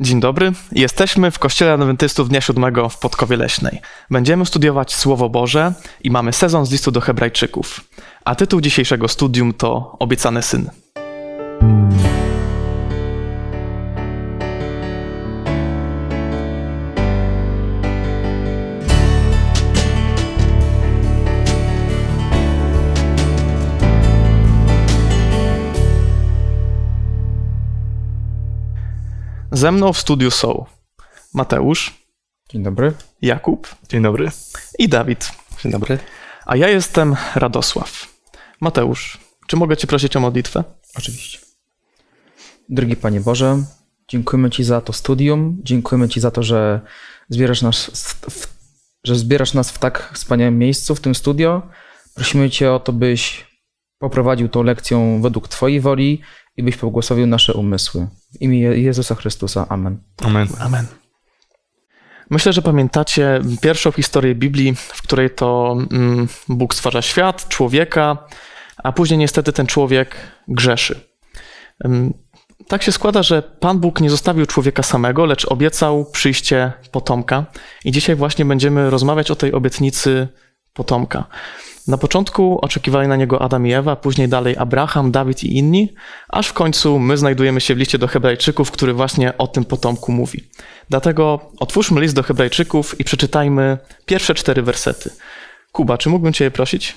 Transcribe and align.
Dzień 0.00 0.20
dobry. 0.20 0.52
Jesteśmy 0.72 1.30
w 1.30 1.38
Kościele 1.38 1.72
Adwentystów 1.72 2.28
Dnia 2.28 2.40
Siódmego 2.40 2.88
w 2.88 2.98
Podkowie 2.98 3.36
Leśnej. 3.36 3.80
Będziemy 4.10 4.46
studiować 4.46 4.94
Słowo 4.94 5.28
Boże 5.28 5.72
i 6.04 6.10
mamy 6.10 6.32
sezon 6.32 6.66
z 6.66 6.70
listu 6.70 6.90
do 6.90 7.00
Hebrajczyków. 7.00 7.80
A 8.24 8.34
tytuł 8.34 8.60
dzisiejszego 8.60 9.08
studium 9.08 9.54
to 9.54 9.96
Obiecany 9.98 10.42
Syn. 10.42 10.70
Ze 29.58 29.72
mną 29.72 29.92
w 29.92 29.98
studiu 29.98 30.30
są 30.30 30.64
Mateusz, 31.34 32.04
Dzień 32.50 32.62
dobry. 32.62 32.92
Jakub 33.22 33.76
Dzień 33.88 34.02
dobry. 34.02 34.30
i 34.78 34.88
Dawid. 34.88 35.32
Dzień 35.62 35.72
dobry. 35.72 35.98
A 36.46 36.56
ja 36.56 36.68
jestem 36.68 37.16
Radosław. 37.34 38.20
Mateusz, 38.60 39.18
czy 39.46 39.56
mogę 39.56 39.76
Cię 39.76 39.86
prosić 39.86 40.16
o 40.16 40.20
modlitwę? 40.20 40.64
Oczywiście. 40.98 41.38
Drogi 42.68 42.96
Panie 42.96 43.20
Boże, 43.20 43.62
dziękujemy 44.08 44.50
Ci 44.50 44.64
za 44.64 44.80
to 44.80 44.92
studium. 44.92 45.60
Dziękujemy 45.62 46.08
Ci 46.08 46.20
za 46.20 46.30
to, 46.30 46.42
że 46.42 46.80
zbierasz 47.28 47.62
nas 47.62 47.86
w, 48.30 48.46
że 49.04 49.16
zbierasz 49.16 49.54
nas 49.54 49.70
w 49.70 49.78
tak 49.78 50.10
wspaniałym 50.14 50.58
miejscu, 50.58 50.94
w 50.94 51.00
tym 51.00 51.14
studio. 51.14 51.62
Prosimy 52.14 52.50
Cię 52.50 52.72
o 52.72 52.80
to, 52.80 52.92
byś 52.92 53.46
poprowadził 53.98 54.48
tą 54.48 54.62
lekcją 54.62 55.22
według 55.22 55.48
Twojej 55.48 55.80
woli 55.80 56.20
i 56.56 56.62
byś 56.62 56.76
pobłogosławił 56.76 57.26
nasze 57.26 57.54
umysły. 57.54 58.08
W 58.32 58.40
imię 58.42 58.60
Je- 58.60 58.78
Jezusa 58.82 59.14
Chrystusa. 59.14 59.66
Amen. 59.68 59.98
Amen. 60.24 60.48
Amen. 60.60 60.86
Myślę, 62.30 62.52
że 62.52 62.62
pamiętacie 62.62 63.40
pierwszą 63.62 63.92
historię 63.92 64.34
Biblii, 64.34 64.74
w 64.74 65.02
której 65.02 65.30
to 65.30 65.76
mm, 65.92 66.28
Bóg 66.48 66.74
stwarza 66.74 67.02
świat, 67.02 67.48
człowieka, 67.48 68.26
a 68.76 68.92
później 68.92 69.18
niestety 69.18 69.52
ten 69.52 69.66
człowiek 69.66 70.16
grzeszy. 70.48 71.00
Tak 72.68 72.82
się 72.82 72.92
składa, 72.92 73.22
że 73.22 73.42
Pan 73.42 73.78
Bóg 73.78 74.00
nie 74.00 74.10
zostawił 74.10 74.46
człowieka 74.46 74.82
samego, 74.82 75.26
lecz 75.26 75.44
obiecał 75.44 76.04
przyjście 76.04 76.72
potomka. 76.92 77.46
I 77.84 77.92
dzisiaj 77.92 78.16
właśnie 78.16 78.44
będziemy 78.44 78.90
rozmawiać 78.90 79.30
o 79.30 79.36
tej 79.36 79.52
obietnicy 79.52 80.28
potomka. 80.72 81.24
Na 81.88 81.98
początku 81.98 82.58
oczekiwali 82.62 83.08
na 83.08 83.16
niego 83.16 83.42
Adam 83.42 83.66
i 83.66 83.72
Ewa, 83.72 83.96
później 83.96 84.28
dalej 84.28 84.56
Abraham, 84.58 85.10
Dawid 85.10 85.44
i 85.44 85.56
inni, 85.56 85.94
aż 86.28 86.48
w 86.48 86.52
końcu 86.52 86.98
my 86.98 87.16
znajdujemy 87.16 87.60
się 87.60 87.74
w 87.74 87.78
liście 87.78 87.98
do 87.98 88.06
Hebrajczyków, 88.06 88.70
który 88.70 88.92
właśnie 88.92 89.38
o 89.38 89.46
tym 89.46 89.64
potomku 89.64 90.12
mówi. 90.12 90.44
Dlatego 90.90 91.50
otwórzmy 91.60 92.00
list 92.00 92.14
do 92.14 92.22
Hebrajczyków 92.22 93.00
i 93.00 93.04
przeczytajmy 93.04 93.78
pierwsze 94.06 94.34
cztery 94.34 94.62
wersety. 94.62 95.10
Kuba, 95.72 95.98
czy 95.98 96.08
mógłbym 96.08 96.32
Cię 96.32 96.50
prosić? 96.50 96.96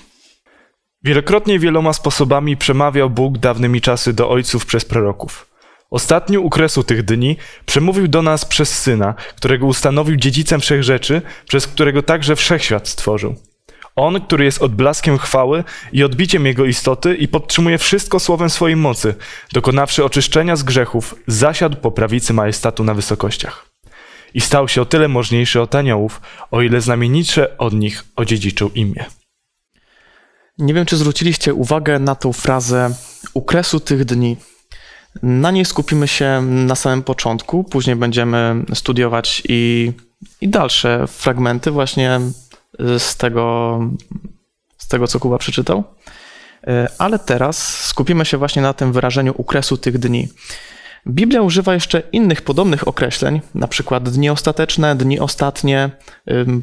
Wielokrotnie 1.04 1.58
wieloma 1.58 1.92
sposobami 1.92 2.56
przemawiał 2.56 3.10
Bóg 3.10 3.38
dawnymi 3.38 3.80
czasy 3.80 4.12
do 4.12 4.30
ojców 4.30 4.66
przez 4.66 4.84
proroków. 4.84 5.46
Ostatni 5.90 6.38
u 6.38 6.50
kresu 6.50 6.84
tych 6.84 7.02
dni 7.02 7.36
przemówił 7.66 8.08
do 8.08 8.22
nas 8.22 8.44
przez 8.44 8.78
Syna, 8.78 9.14
którego 9.36 9.66
ustanowił 9.66 10.16
dziedzicem 10.16 10.60
wszech 10.60 10.82
rzeczy, 10.82 11.22
przez 11.48 11.66
którego 11.66 12.02
także 12.02 12.36
wszechświat 12.36 12.88
stworzył. 12.88 13.34
On, 13.96 14.20
który 14.20 14.44
jest 14.44 14.62
odblaskiem 14.62 15.18
chwały 15.18 15.64
i 15.92 16.04
odbiciem 16.04 16.46
jego 16.46 16.64
istoty 16.64 17.14
i 17.14 17.28
podtrzymuje 17.28 17.78
wszystko 17.78 18.20
słowem 18.20 18.50
swojej 18.50 18.76
mocy, 18.76 19.14
dokonawszy 19.52 20.04
oczyszczenia 20.04 20.56
z 20.56 20.62
grzechów, 20.62 21.14
zasiadł 21.26 21.76
po 21.76 21.90
prawicy 21.90 22.32
majestatu 22.32 22.84
na 22.84 22.94
wysokościach. 22.94 23.66
I 24.34 24.40
stał 24.40 24.68
się 24.68 24.82
o 24.82 24.84
tyle 24.84 25.08
możniejszy 25.08 25.60
od 25.60 25.74
aniołów, 25.74 26.20
o 26.50 26.62
ile 26.62 26.80
znamienitsze 26.80 27.58
od 27.58 27.74
nich 27.74 28.04
odziedziczył 28.16 28.70
imię. 28.74 29.04
Nie 30.58 30.74
wiem, 30.74 30.86
czy 30.86 30.96
zwróciliście 30.96 31.54
uwagę 31.54 31.98
na 31.98 32.14
tą 32.14 32.32
frazę 32.32 32.94
u 33.34 33.42
kresu 33.42 33.80
tych 33.80 34.04
dni. 34.04 34.36
Na 35.22 35.50
niej 35.50 35.64
skupimy 35.64 36.08
się 36.08 36.42
na 36.42 36.74
samym 36.74 37.02
początku, 37.02 37.64
później 37.64 37.96
będziemy 37.96 38.64
studiować 38.74 39.42
i, 39.48 39.92
i 40.40 40.48
dalsze 40.48 41.06
fragmenty 41.06 41.70
właśnie 41.70 42.20
z 42.98 43.16
tego, 43.16 43.78
z 44.78 44.88
tego, 44.88 45.06
co 45.06 45.20
Kuba 45.20 45.38
przeczytał. 45.38 45.84
E, 46.66 46.88
Ale 46.98 47.18
teraz 47.18 47.84
skupimy 47.84 48.24
się 48.24 48.38
właśnie 48.38 48.62
na 48.62 48.72
tym 48.72 48.92
wyrażeniu 48.92 49.34
u 49.36 49.44
kresu 49.44 49.76
tych 49.76 49.98
dni. 49.98 50.28
Biblia 51.06 51.42
używa 51.42 51.74
jeszcze 51.74 52.02
innych 52.12 52.42
podobnych 52.42 52.88
określeń, 52.88 53.40
na 53.54 53.68
przykład 53.68 54.08
dni 54.08 54.30
ostateczne, 54.30 54.96
dni 54.96 55.20
ostatnie, 55.20 55.90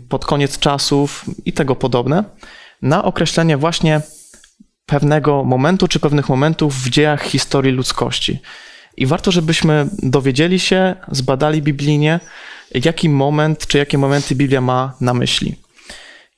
pod 0.09 0.25
koniec 0.25 0.59
czasów 0.59 1.25
i 1.45 1.53
tego 1.53 1.75
podobne, 1.75 2.23
na 2.81 3.03
określenie 3.03 3.57
właśnie 3.57 4.01
pewnego 4.85 5.43
momentu 5.43 5.87
czy 5.87 5.99
pewnych 5.99 6.29
momentów 6.29 6.75
w 6.75 6.89
dziejach 6.89 7.23
historii 7.23 7.71
ludzkości. 7.71 8.39
I 8.97 9.05
warto, 9.05 9.31
żebyśmy 9.31 9.87
dowiedzieli 10.03 10.59
się, 10.59 10.95
zbadali 11.11 11.61
biblijnie, 11.61 12.19
jaki 12.85 13.09
moment 13.09 13.67
czy 13.67 13.77
jakie 13.77 13.97
momenty 13.97 14.35
Biblia 14.35 14.61
ma 14.61 14.93
na 15.01 15.13
myśli. 15.13 15.55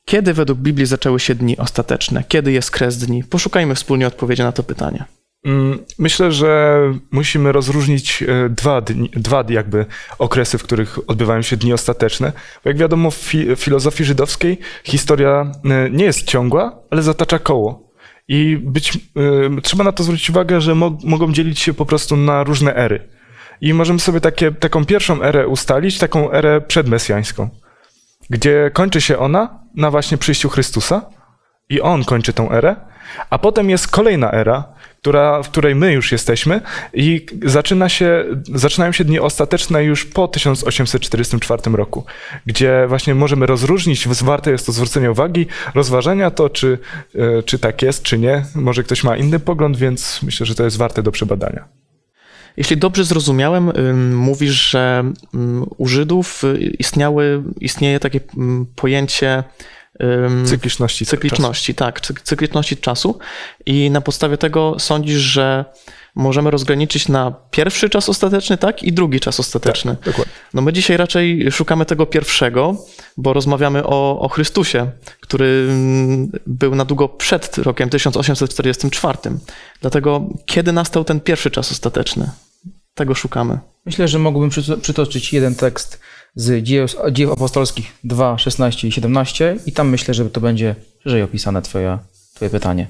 Kiedy 0.06 0.34
według 0.34 0.59
Biblii 0.59 0.85
zaczęły 0.85 1.19
się 1.19 1.35
dni 1.35 1.57
ostateczne? 1.57 2.23
Kiedy 2.28 2.51
jest 2.51 2.72
kres 2.72 2.97
dni? 2.97 3.23
Poszukajmy 3.23 3.75
wspólnie 3.75 4.07
odpowiedzi 4.07 4.41
na 4.41 4.51
to 4.51 4.63
pytanie. 4.63 5.03
Mm, 5.45 5.79
Myślę, 6.00 6.31
że 6.31 6.79
musimy 7.12 7.51
rozróżnić 7.51 8.23
e, 8.23 8.50
dwa, 8.50 8.81
dni, 8.81 9.09
dwa 9.13 9.44
jakby 9.50 9.85
okresy, 10.19 10.57
w 10.57 10.63
których 10.63 11.09
odbywają 11.09 11.41
się 11.41 11.57
dni 11.57 11.73
ostateczne. 11.73 12.31
Bo 12.63 12.69
jak 12.69 12.78
wiadomo 12.78 13.11
w 13.11 13.16
fi- 13.17 13.56
filozofii 13.56 14.03
żydowskiej 14.06 14.57
historia 14.84 15.51
e, 15.66 15.90
nie 15.90 16.06
jest 16.06 16.23
ciągła, 16.23 16.79
ale 16.90 17.01
zatacza 17.01 17.40
koło. 17.40 17.91
I 18.28 18.57
być, 18.63 18.97
e, 19.57 19.61
trzeba 19.61 19.84
na 19.84 19.91
to 19.91 20.03
zwrócić 20.03 20.29
uwagę, 20.29 20.61
że 20.61 20.75
mo- 20.75 20.97
mogą 21.03 21.34
dzielić 21.34 21.59
się 21.59 21.73
po 21.73 21.85
prostu 21.85 22.17
na 22.17 22.44
różne 22.44 22.75
ery. 22.75 23.07
I 23.61 23.73
możemy 23.73 24.00
sobie 24.00 24.22
takie, 24.22 24.51
taką 24.51 24.85
pierwszą 24.85 25.22
erę 25.23 25.47
ustalić, 25.47 25.97
taką 25.97 26.31
erę 26.31 26.61
przedmesjańską, 26.61 27.50
gdzie 28.31 28.71
kończy 28.73 29.01
się 29.01 29.17
ona 29.17 29.59
na 29.75 29.91
właśnie 29.91 30.17
przyjściu 30.17 30.49
Chrystusa 30.49 31.01
i 31.69 31.81
On 31.81 32.03
kończy 32.03 32.33
tą 32.33 32.51
erę, 32.51 32.75
a 33.29 33.39
potem 33.39 33.69
jest 33.69 33.87
kolejna 33.87 34.31
era, 34.31 34.63
która, 35.01 35.43
w 35.43 35.49
której 35.49 35.75
my 35.75 35.93
już 35.93 36.11
jesteśmy 36.11 36.61
i 36.93 37.25
zaczyna 37.45 37.89
się, 37.89 38.25
zaczynają 38.53 38.91
się 38.91 39.03
dni 39.03 39.19
ostateczne 39.19 39.83
już 39.83 40.05
po 40.05 40.27
1844 40.27 41.61
roku, 41.71 42.05
gdzie 42.45 42.85
właśnie 42.87 43.15
możemy 43.15 43.45
rozróżnić, 43.45 44.07
warte 44.07 44.51
jest 44.51 44.65
to 44.65 44.71
zwrócenie 44.71 45.11
uwagi, 45.11 45.47
rozważenia 45.75 46.31
to, 46.31 46.49
czy, 46.49 46.77
e, 47.15 47.43
czy 47.43 47.59
tak 47.59 47.81
jest, 47.81 48.03
czy 48.03 48.17
nie. 48.17 48.45
Może 48.55 48.83
ktoś 48.83 49.03
ma 49.03 49.17
inny 49.17 49.39
pogląd, 49.39 49.77
więc 49.77 50.19
myślę, 50.23 50.45
że 50.45 50.55
to 50.55 50.63
jest 50.63 50.77
warte 50.77 51.03
do 51.03 51.11
przebadania. 51.11 51.67
Jeśli 52.57 52.78
dobrze 52.78 53.03
zrozumiałem, 53.03 53.72
mówisz, 54.16 54.69
że 54.69 55.03
u 55.78 55.88
Żydów 55.88 56.44
y, 56.44 56.57
istniały, 56.79 57.44
istnieje 57.59 58.00
takie 58.00 58.19
pojęcie 58.75 59.44
Cykliczności. 60.46 61.06
cykliczności, 61.06 61.75
tak, 61.75 62.02
cy- 62.02 62.13
cykliczności 62.24 62.78
czasu 62.78 63.19
i 63.66 63.91
na 63.91 64.02
podstawie 64.02 64.38
tego 64.38 64.75
sądzisz, 64.79 65.19
że 65.22 65.66
możemy 66.16 66.52
rozgraniczyć 66.52 67.07
na 67.07 67.34
pierwszy 67.52 67.90
czas 67.90 68.09
ostateczny, 68.09 68.57
tak, 68.57 68.84
i 68.84 68.94
drugi 68.94 69.19
czas 69.19 69.40
ostateczny. 69.40 69.91
czasu. 69.96 70.06
Dokładnie. 70.06 70.34
No 70.53 70.62
my 70.62 70.74
dzisiaj 70.74 70.97
raczej 70.97 71.52
szukamy 71.52 71.85
tego 71.85 72.06
pierwszego, 72.06 72.75
bo 73.18 73.34
rozmawiamy 73.34 73.84
o, 73.85 74.19
o 74.19 74.29
Chrystusie, 74.29 74.91
który 75.19 75.68
mm, 75.69 76.31
był 76.47 76.75
na 76.75 76.85
długo 76.85 77.09
przed 77.09 77.58
rokiem 77.58 77.90
1844. 77.90 79.18
Dlatego 79.81 80.29
kiedy 80.46 80.72
nastał 80.72 81.03
ten 81.03 81.19
pierwszy 81.19 81.52
czas 81.52 81.72
ostateczny? 81.72 82.29
Tego 82.94 83.16
szukamy. 83.16 83.59
Myślę, 83.85 84.08
że 84.08 84.19
mógłbym 84.19 84.50
przyto- 84.50 84.78
przytoczyć 84.78 85.34
jeden 85.34 85.55
tekst 85.55 85.99
z 86.35 86.63
dziejów, 87.11 87.31
apostolskich 87.31 87.93
2, 88.03 88.37
16 88.37 88.87
i 88.87 88.91
17 88.91 89.57
i 89.66 89.72
tam 89.72 89.89
myślę, 89.89 90.13
że 90.13 90.29
to 90.29 90.41
będzie 90.41 90.75
szerzej 91.03 91.22
opisane 91.23 91.61
twoje, 91.61 91.97
twoje 92.33 92.51
pytanie. 92.51 92.87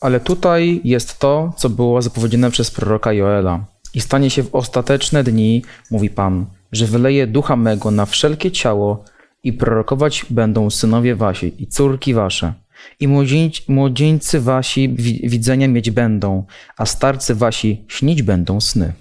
Ale 0.00 0.20
tutaj 0.20 0.80
jest 0.84 1.18
to, 1.18 1.52
co 1.56 1.68
było 1.70 2.02
zapowiedziane 2.02 2.50
przez 2.50 2.70
proroka 2.70 3.12
Joela. 3.12 3.64
I 3.94 4.00
stanie 4.00 4.30
się 4.30 4.42
w 4.42 4.54
ostateczne 4.54 5.24
dni, 5.24 5.62
mówi 5.90 6.10
Pan, 6.10 6.46
że 6.72 6.86
wyleje 6.86 7.26
ducha 7.26 7.56
mego 7.56 7.90
na 7.90 8.06
wszelkie 8.06 8.50
ciało 8.52 9.04
i 9.42 9.52
prorokować 9.52 10.26
będą 10.30 10.70
synowie 10.70 11.14
wasi 11.16 11.62
i 11.62 11.66
córki 11.66 12.14
wasze. 12.14 12.52
I 13.00 13.08
młodzieńc, 13.08 13.68
młodzieńcy 13.68 14.40
wasi 14.40 14.88
wi- 14.88 15.28
widzenia 15.28 15.68
mieć 15.68 15.90
będą, 15.90 16.44
a 16.76 16.86
starcy 16.86 17.34
wasi 17.34 17.84
śnić 17.88 18.22
będą 18.22 18.60
sny. 18.60 18.92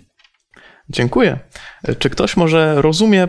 Dziękuję. 0.90 1.40
Czy 2.00 2.10
ktoś 2.10 2.38
może 2.38 2.82
rozumie, 2.82 3.28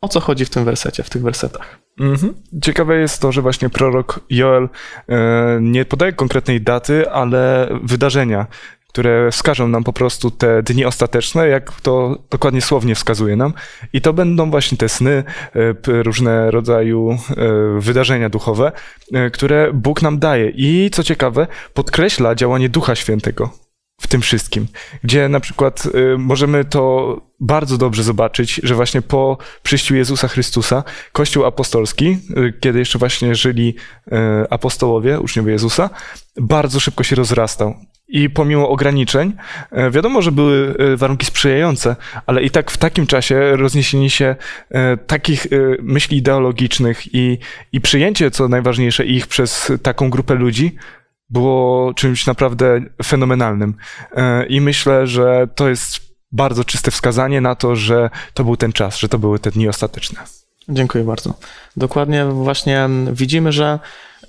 o 0.00 0.08
co 0.08 0.20
chodzi 0.20 0.44
w 0.44 0.50
tym 0.50 0.64
wersecie, 0.64 1.02
w 1.02 1.10
tych 1.10 1.22
wersetach? 1.22 1.78
Mhm. 2.00 2.34
Ciekawe 2.62 2.98
jest 2.98 3.20
to, 3.20 3.32
że 3.32 3.42
właśnie 3.42 3.68
prorok 3.68 4.20
Joel 4.30 4.68
e, 5.08 5.58
nie 5.60 5.84
podaje 5.84 6.12
konkretnej 6.12 6.60
daty, 6.60 7.10
ale 7.10 7.68
wydarzenia, 7.82 8.46
które 8.88 9.30
wskażą 9.30 9.68
nam 9.68 9.84
po 9.84 9.92
prostu 9.92 10.30
te 10.30 10.62
dni 10.62 10.84
ostateczne, 10.84 11.48
jak 11.48 11.80
to 11.80 12.22
dokładnie 12.30 12.62
słownie 12.62 12.94
wskazuje 12.94 13.36
nam. 13.36 13.52
I 13.92 14.00
to 14.00 14.12
będą 14.12 14.50
właśnie 14.50 14.78
te 14.78 14.88
sny, 14.88 15.24
e, 15.90 16.02
różne 16.02 16.50
rodzaju 16.50 17.10
e, 17.10 17.16
wydarzenia 17.80 18.28
duchowe, 18.28 18.72
które 19.32 19.72
Bóg 19.72 20.02
nam 20.02 20.18
daje. 20.18 20.50
I 20.54 20.90
co 20.92 21.04
ciekawe, 21.04 21.46
podkreśla 21.74 22.34
działanie 22.34 22.68
Ducha 22.68 22.94
Świętego 22.94 23.67
w 24.00 24.06
tym 24.06 24.20
wszystkim, 24.20 24.66
gdzie 25.04 25.28
na 25.28 25.40
przykład 25.40 25.86
y, 25.86 26.18
możemy 26.18 26.64
to 26.64 27.16
bardzo 27.40 27.78
dobrze 27.78 28.02
zobaczyć, 28.02 28.60
że 28.62 28.74
właśnie 28.74 29.02
po 29.02 29.38
przyjściu 29.62 29.94
Jezusa 29.94 30.28
Chrystusa 30.28 30.84
Kościół 31.12 31.44
apostolski, 31.44 32.18
y, 32.36 32.54
kiedy 32.60 32.78
jeszcze 32.78 32.98
właśnie 32.98 33.34
żyli 33.34 33.74
y, 34.06 34.12
apostołowie, 34.50 35.20
uczniowie 35.20 35.52
Jezusa, 35.52 35.90
bardzo 36.36 36.80
szybko 36.80 37.04
się 37.04 37.16
rozrastał. 37.16 37.74
I 38.08 38.30
pomimo 38.30 38.68
ograniczeń, 38.68 39.32
y, 39.72 39.90
wiadomo, 39.90 40.22
że 40.22 40.32
były 40.32 40.74
y, 40.92 40.96
warunki 40.96 41.26
sprzyjające, 41.26 41.96
ale 42.26 42.42
i 42.42 42.50
tak 42.50 42.70
w 42.70 42.76
takim 42.76 43.06
czasie 43.06 43.56
rozniesienie 43.56 44.10
się 44.10 44.36
y, 44.70 44.74
takich 45.06 45.46
myśli 45.82 46.18
ideologicznych 46.18 47.14
i, 47.14 47.38
i 47.72 47.80
przyjęcie, 47.80 48.30
co 48.30 48.48
najważniejsze, 48.48 49.06
ich 49.06 49.26
przez 49.26 49.72
taką 49.82 50.10
grupę 50.10 50.34
ludzi, 50.34 50.76
było 51.30 51.94
czymś 51.94 52.26
naprawdę 52.26 52.80
fenomenalnym. 53.04 53.74
E, 54.12 54.46
I 54.46 54.60
myślę, 54.60 55.06
że 55.06 55.48
to 55.54 55.68
jest 55.68 56.00
bardzo 56.32 56.64
czyste 56.64 56.90
wskazanie 56.90 57.40
na 57.40 57.54
to, 57.54 57.76
że 57.76 58.10
to 58.34 58.44
był 58.44 58.56
ten 58.56 58.72
czas, 58.72 58.98
że 58.98 59.08
to 59.08 59.18
były 59.18 59.38
te 59.38 59.50
dni 59.50 59.68
ostateczne. 59.68 60.20
Dziękuję 60.68 61.04
bardzo. 61.04 61.34
Dokładnie 61.76 62.24
właśnie 62.24 62.88
widzimy, 63.12 63.52
że 63.52 63.78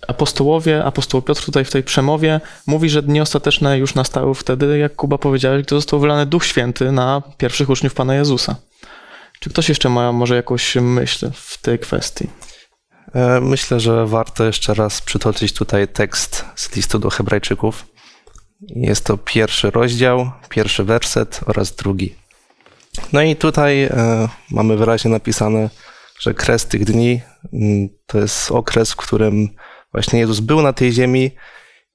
apostołowie, 0.08 0.86
apostoł 0.86 1.22
Piotr 1.22 1.46
tutaj 1.46 1.66
w 1.66 1.72
tej 1.72 1.84
przemowie 1.84 2.42
mówi, 2.68 2.90
że 2.90 3.04
dni 3.04 3.22
ostateczne 3.22 3.78
już 3.78 3.96
nastały 3.96 4.36
wtedy, 4.36 4.78
jak 4.78 4.96
Kuba 4.96 5.18
powiedziałeś, 5.18 5.64
gdy 5.66 5.76
został 5.76 6.00
wylany 6.00 6.26
Duch 6.26 6.46
Święty 6.46 6.92
na 6.92 7.22
pierwszych 7.38 7.70
uczniów 7.70 7.94
Pana 7.94 8.16
Jezusa. 8.16 8.56
Czy 9.40 9.50
ktoś 9.50 9.70
jeszcze 9.70 9.90
ma 9.90 10.12
może 10.12 10.36
jakąś 10.36 10.76
myśl 10.76 11.32
w 11.34 11.62
tej 11.62 11.80
kwestii? 11.80 12.30
E, 13.14 13.42
myślę, 13.42 13.80
że 13.80 14.06
warto 14.06 14.46
jeszcze 14.46 14.74
raz 14.74 15.02
przytoczyć 15.02 15.54
tutaj 15.54 15.88
tekst 15.88 16.46
z 16.56 16.76
listu 16.76 17.00
do 17.00 17.10
Hebrajczyków. 17.10 17.86
Jest 18.62 19.06
to 19.06 19.18
pierwszy 19.18 19.72
rozdział, 19.72 20.32
pierwszy 20.50 20.84
werset 20.84 21.40
oraz 21.46 21.76
drugi. 21.76 22.16
No 23.14 23.22
i 23.22 23.36
tutaj 23.36 23.84
e, 23.84 24.30
mamy 24.52 24.78
wyraźnie 24.78 25.12
napisane, 25.12 25.70
że 26.20 26.34
kres 26.34 26.66
tych 26.66 26.86
dni 26.86 27.22
mm, 27.54 27.90
to 28.06 28.18
jest 28.18 28.52
okres, 28.52 28.92
w 28.92 28.96
którym 28.96 29.50
właśnie 29.92 30.20
Jezus 30.20 30.40
był 30.40 30.62
na 30.62 30.74
tej 30.74 30.92
ziemi 30.92 31.32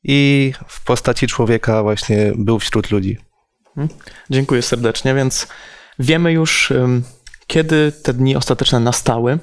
i 0.05 0.53
w 0.69 0.85
postaci 0.85 1.27
człowieka 1.27 1.83
właśnie 1.83 2.33
był 2.37 2.59
wśród 2.59 2.91
ludzi. 2.91 3.19
Mhm. 3.77 4.01
Dziękuję 4.31 4.63
serdecznie, 4.63 5.15
więc 5.15 5.47
wiemy 5.99 6.33
już, 6.33 6.73
kiedy 7.47 7.93
te 7.93 8.15
dni 8.15 8.37
ostateczne 8.37 8.81
nastały. 8.81 9.39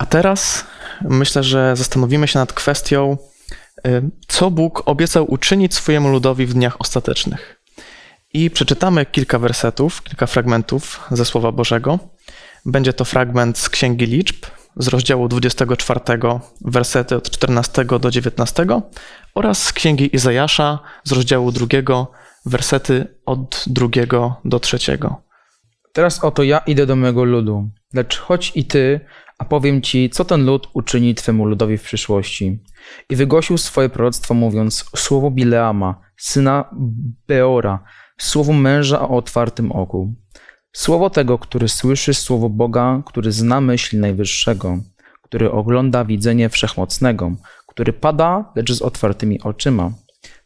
A 0.00 0.06
teraz 0.06 0.64
myślę, 1.02 1.42
że 1.42 1.76
zastanowimy 1.76 2.28
się 2.28 2.38
nad 2.38 2.52
kwestią, 2.52 3.16
y, 3.86 4.02
co 4.28 4.50
Bóg 4.50 4.82
obiecał 4.86 5.32
uczynić 5.32 5.74
swojemu 5.74 6.08
ludowi 6.08 6.46
w 6.46 6.54
dniach 6.54 6.80
ostatecznych. 6.80 7.62
I 8.32 8.50
przeczytamy 8.50 9.06
kilka 9.06 9.38
wersetów, 9.38 10.02
kilka 10.02 10.26
fragmentów 10.26 11.00
ze 11.10 11.24
Słowa 11.24 11.52
Bożego. 11.52 11.98
Będzie 12.66 12.92
to 12.92 13.04
fragment 13.04 13.58
z 13.58 13.68
Księgi 13.68 14.06
Liczb, 14.06 14.46
z 14.76 14.88
rozdziału 14.88 15.28
24, 15.28 16.00
wersety 16.60 17.16
od 17.16 17.30
14 17.30 17.84
do 17.84 18.10
19 18.10 18.66
oraz 19.34 19.62
z 19.62 19.72
Księgi 19.72 20.16
Izajasza, 20.16 20.78
z 21.04 21.12
rozdziału 21.12 21.52
2, 21.52 21.66
wersety 22.46 23.16
od 23.26 23.64
2 23.66 23.88
do 24.44 24.60
3. 24.60 24.78
Teraz 25.92 26.24
oto 26.24 26.42
ja 26.42 26.58
idę 26.58 26.86
do 26.86 26.96
mego 26.96 27.24
ludu, 27.24 27.68
lecz 27.94 28.18
chodź 28.18 28.52
i 28.54 28.64
ty, 28.64 29.00
a 29.40 29.44
powiem 29.44 29.82
ci, 29.82 30.10
co 30.10 30.24
ten 30.24 30.44
lud 30.44 30.68
uczyni 30.72 31.14
twemu 31.14 31.44
ludowi 31.44 31.78
w 31.78 31.82
przyszłości. 31.82 32.58
I 33.10 33.16
wygłosił 33.16 33.58
swoje 33.58 33.88
proroctwo, 33.88 34.34
mówiąc: 34.34 34.84
Słowo 34.96 35.30
Bileama, 35.30 36.00
syna 36.16 36.64
Beora, 37.28 37.84
słowo 38.18 38.52
męża 38.52 39.00
o 39.00 39.16
otwartym 39.16 39.72
oku. 39.72 40.14
Słowo 40.72 41.10
tego, 41.10 41.38
który 41.38 41.68
słyszy 41.68 42.14
słowo 42.14 42.48
Boga, 42.48 43.02
który 43.06 43.32
zna 43.32 43.60
myśl 43.60 44.00
Najwyższego, 44.00 44.78
który 45.22 45.50
ogląda 45.50 46.04
widzenie 46.04 46.48
wszechmocnego, 46.48 47.32
który 47.66 47.92
pada, 47.92 48.52
lecz 48.56 48.72
z 48.72 48.82
otwartymi 48.82 49.40
oczyma. 49.40 49.92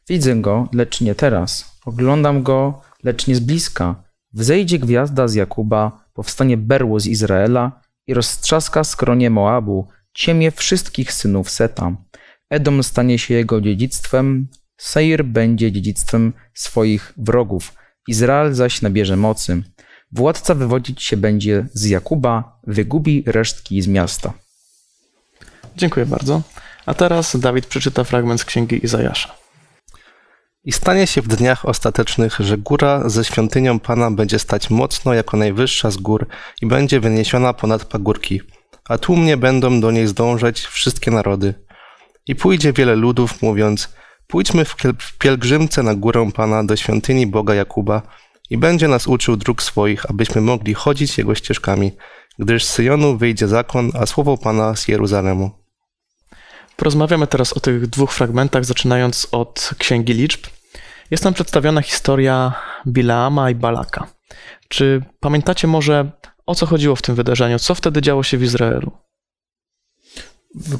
Widzę 0.08 0.36
go, 0.36 0.68
lecz 0.72 1.00
nie 1.00 1.14
teraz. 1.14 1.80
Oglądam 1.86 2.42
go, 2.42 2.80
lecz 3.04 3.26
nie 3.26 3.34
z 3.34 3.40
bliska. 3.40 4.04
Wzejdzie 4.32 4.78
gwiazda 4.78 5.28
z 5.28 5.34
Jakuba, 5.34 6.04
powstanie 6.12 6.56
berło 6.56 7.00
z 7.00 7.06
Izraela 7.06 7.83
i 8.06 8.14
roztrzaska 8.14 8.84
skronie 8.84 9.30
Moabu, 9.30 9.88
ciemię 10.14 10.50
wszystkich 10.50 11.12
synów 11.12 11.50
Seta. 11.50 11.96
Edom 12.50 12.82
stanie 12.82 13.18
się 13.18 13.34
jego 13.34 13.60
dziedzictwem, 13.60 14.48
Seir 14.76 15.24
będzie 15.24 15.72
dziedzictwem 15.72 16.32
swoich 16.54 17.12
wrogów, 17.16 17.74
Izrael 18.08 18.54
zaś 18.54 18.82
nabierze 18.82 19.16
mocy. 19.16 19.62
Władca 20.12 20.54
wywodzić 20.54 21.02
się 21.02 21.16
będzie 21.16 21.66
z 21.72 21.84
Jakuba, 21.84 22.60
wygubi 22.66 23.22
resztki 23.26 23.82
z 23.82 23.86
miasta. 23.86 24.32
Dziękuję 25.76 26.06
bardzo. 26.06 26.42
A 26.86 26.94
teraz 26.94 27.36
Dawid 27.36 27.66
przeczyta 27.66 28.04
fragment 28.04 28.40
z 28.40 28.44
księgi 28.44 28.84
Izajasza. 28.84 29.43
I 30.64 30.72
stanie 30.72 31.06
się 31.06 31.22
w 31.22 31.28
dniach 31.28 31.68
ostatecznych, 31.68 32.36
że 32.40 32.58
góra 32.58 33.08
ze 33.08 33.24
świątynią 33.24 33.80
Pana 33.80 34.10
będzie 34.10 34.38
stać 34.38 34.70
mocno 34.70 35.14
jako 35.14 35.36
najwyższa 35.36 35.90
z 35.90 35.96
gór 35.96 36.26
i 36.62 36.66
będzie 36.66 37.00
wyniesiona 37.00 37.52
ponad 37.52 37.84
pagórki, 37.84 38.40
a 38.88 38.98
tłumnie 38.98 39.36
będą 39.36 39.80
do 39.80 39.90
niej 39.90 40.06
zdążać 40.06 40.60
wszystkie 40.60 41.10
narody. 41.10 41.54
I 42.26 42.34
pójdzie 42.34 42.72
wiele 42.72 42.96
ludów, 42.96 43.42
mówiąc, 43.42 43.94
pójdźmy 44.26 44.64
w 44.64 45.18
pielgrzymce 45.18 45.82
na 45.82 45.94
górę 45.94 46.30
Pana 46.34 46.64
do 46.64 46.76
świątyni 46.76 47.26
Boga 47.26 47.54
Jakuba 47.54 48.02
i 48.50 48.58
będzie 48.58 48.88
nas 48.88 49.06
uczył 49.06 49.36
dróg 49.36 49.62
swoich, 49.62 50.10
abyśmy 50.10 50.40
mogli 50.40 50.74
chodzić 50.74 51.18
Jego 51.18 51.34
ścieżkami, 51.34 51.92
gdyż 52.38 52.64
z 52.64 52.68
Syjonu 52.68 53.16
wyjdzie 53.16 53.48
zakon, 53.48 53.90
a 53.94 54.06
słowo 54.06 54.38
Pana 54.38 54.76
z 54.76 54.88
Jeruzalemu. 54.88 55.63
Porozmawiamy 56.76 57.26
teraz 57.26 57.52
o 57.52 57.60
tych 57.60 57.86
dwóch 57.86 58.12
fragmentach, 58.12 58.64
zaczynając 58.64 59.28
od 59.32 59.70
Księgi 59.78 60.14
Liczb. 60.14 60.46
Jest 61.10 61.24
tam 61.24 61.34
przedstawiona 61.34 61.82
historia 61.82 62.52
Bileama 62.86 63.50
i 63.50 63.54
Balaka. 63.54 64.06
Czy 64.68 65.02
pamiętacie 65.20 65.66
może, 65.66 66.10
o 66.46 66.54
co 66.54 66.66
chodziło 66.66 66.96
w 66.96 67.02
tym 67.02 67.14
wydarzeniu? 67.14 67.58
Co 67.58 67.74
wtedy 67.74 68.02
działo 68.02 68.22
się 68.22 68.38
w 68.38 68.42
Izraelu? 68.42 68.90
W 70.54 70.78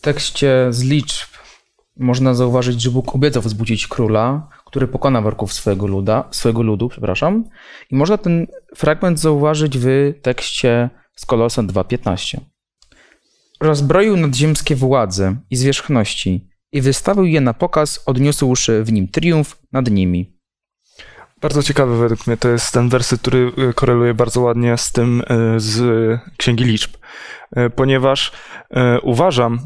tekście 0.00 0.66
z 0.70 0.82
liczb 0.82 1.28
można 1.96 2.34
zauważyć, 2.34 2.82
że 2.82 2.90
Bóg 2.90 3.14
obiecał 3.14 3.42
wzbudzić 3.42 3.86
króla, 3.86 4.48
który 4.66 4.88
pokona 4.88 5.20
warków 5.20 5.52
swojego, 5.52 5.86
luda, 5.86 6.28
swojego 6.30 6.62
ludu. 6.62 6.88
Przepraszam. 6.88 7.44
I 7.90 7.96
można 7.96 8.18
ten 8.18 8.46
fragment 8.76 9.20
zauważyć 9.20 9.78
w 9.78 10.14
tekście 10.22 10.90
z 11.16 11.26
Kolosa 11.26 11.62
2.15. 11.62 12.40
Rozbroił 13.62 14.16
nadziemskie 14.16 14.76
władze 14.76 15.36
i 15.50 15.56
zwierzchności 15.56 16.48
i 16.72 16.80
wystawił 16.80 17.24
je 17.24 17.40
na 17.40 17.54
pokaz, 17.54 18.02
odniósłszy 18.06 18.84
w 18.84 18.92
nim 18.92 19.08
triumf 19.08 19.58
nad 19.72 19.90
nimi. 19.90 20.38
Bardzo 21.40 21.62
ciekawy 21.62 21.98
według 21.98 22.26
mnie 22.26 22.36
to 22.36 22.48
jest 22.48 22.72
ten 22.72 22.88
werset, 22.88 23.20
który 23.20 23.52
e, 23.68 23.72
koreluje 23.72 24.14
bardzo 24.14 24.40
ładnie 24.40 24.76
z 24.76 24.92
tym 24.92 25.22
e, 25.26 25.60
z 25.60 25.80
Księgi 26.36 26.64
Liczb, 26.64 26.90
e, 27.56 27.70
ponieważ 27.70 28.32
uważam, 29.02 29.58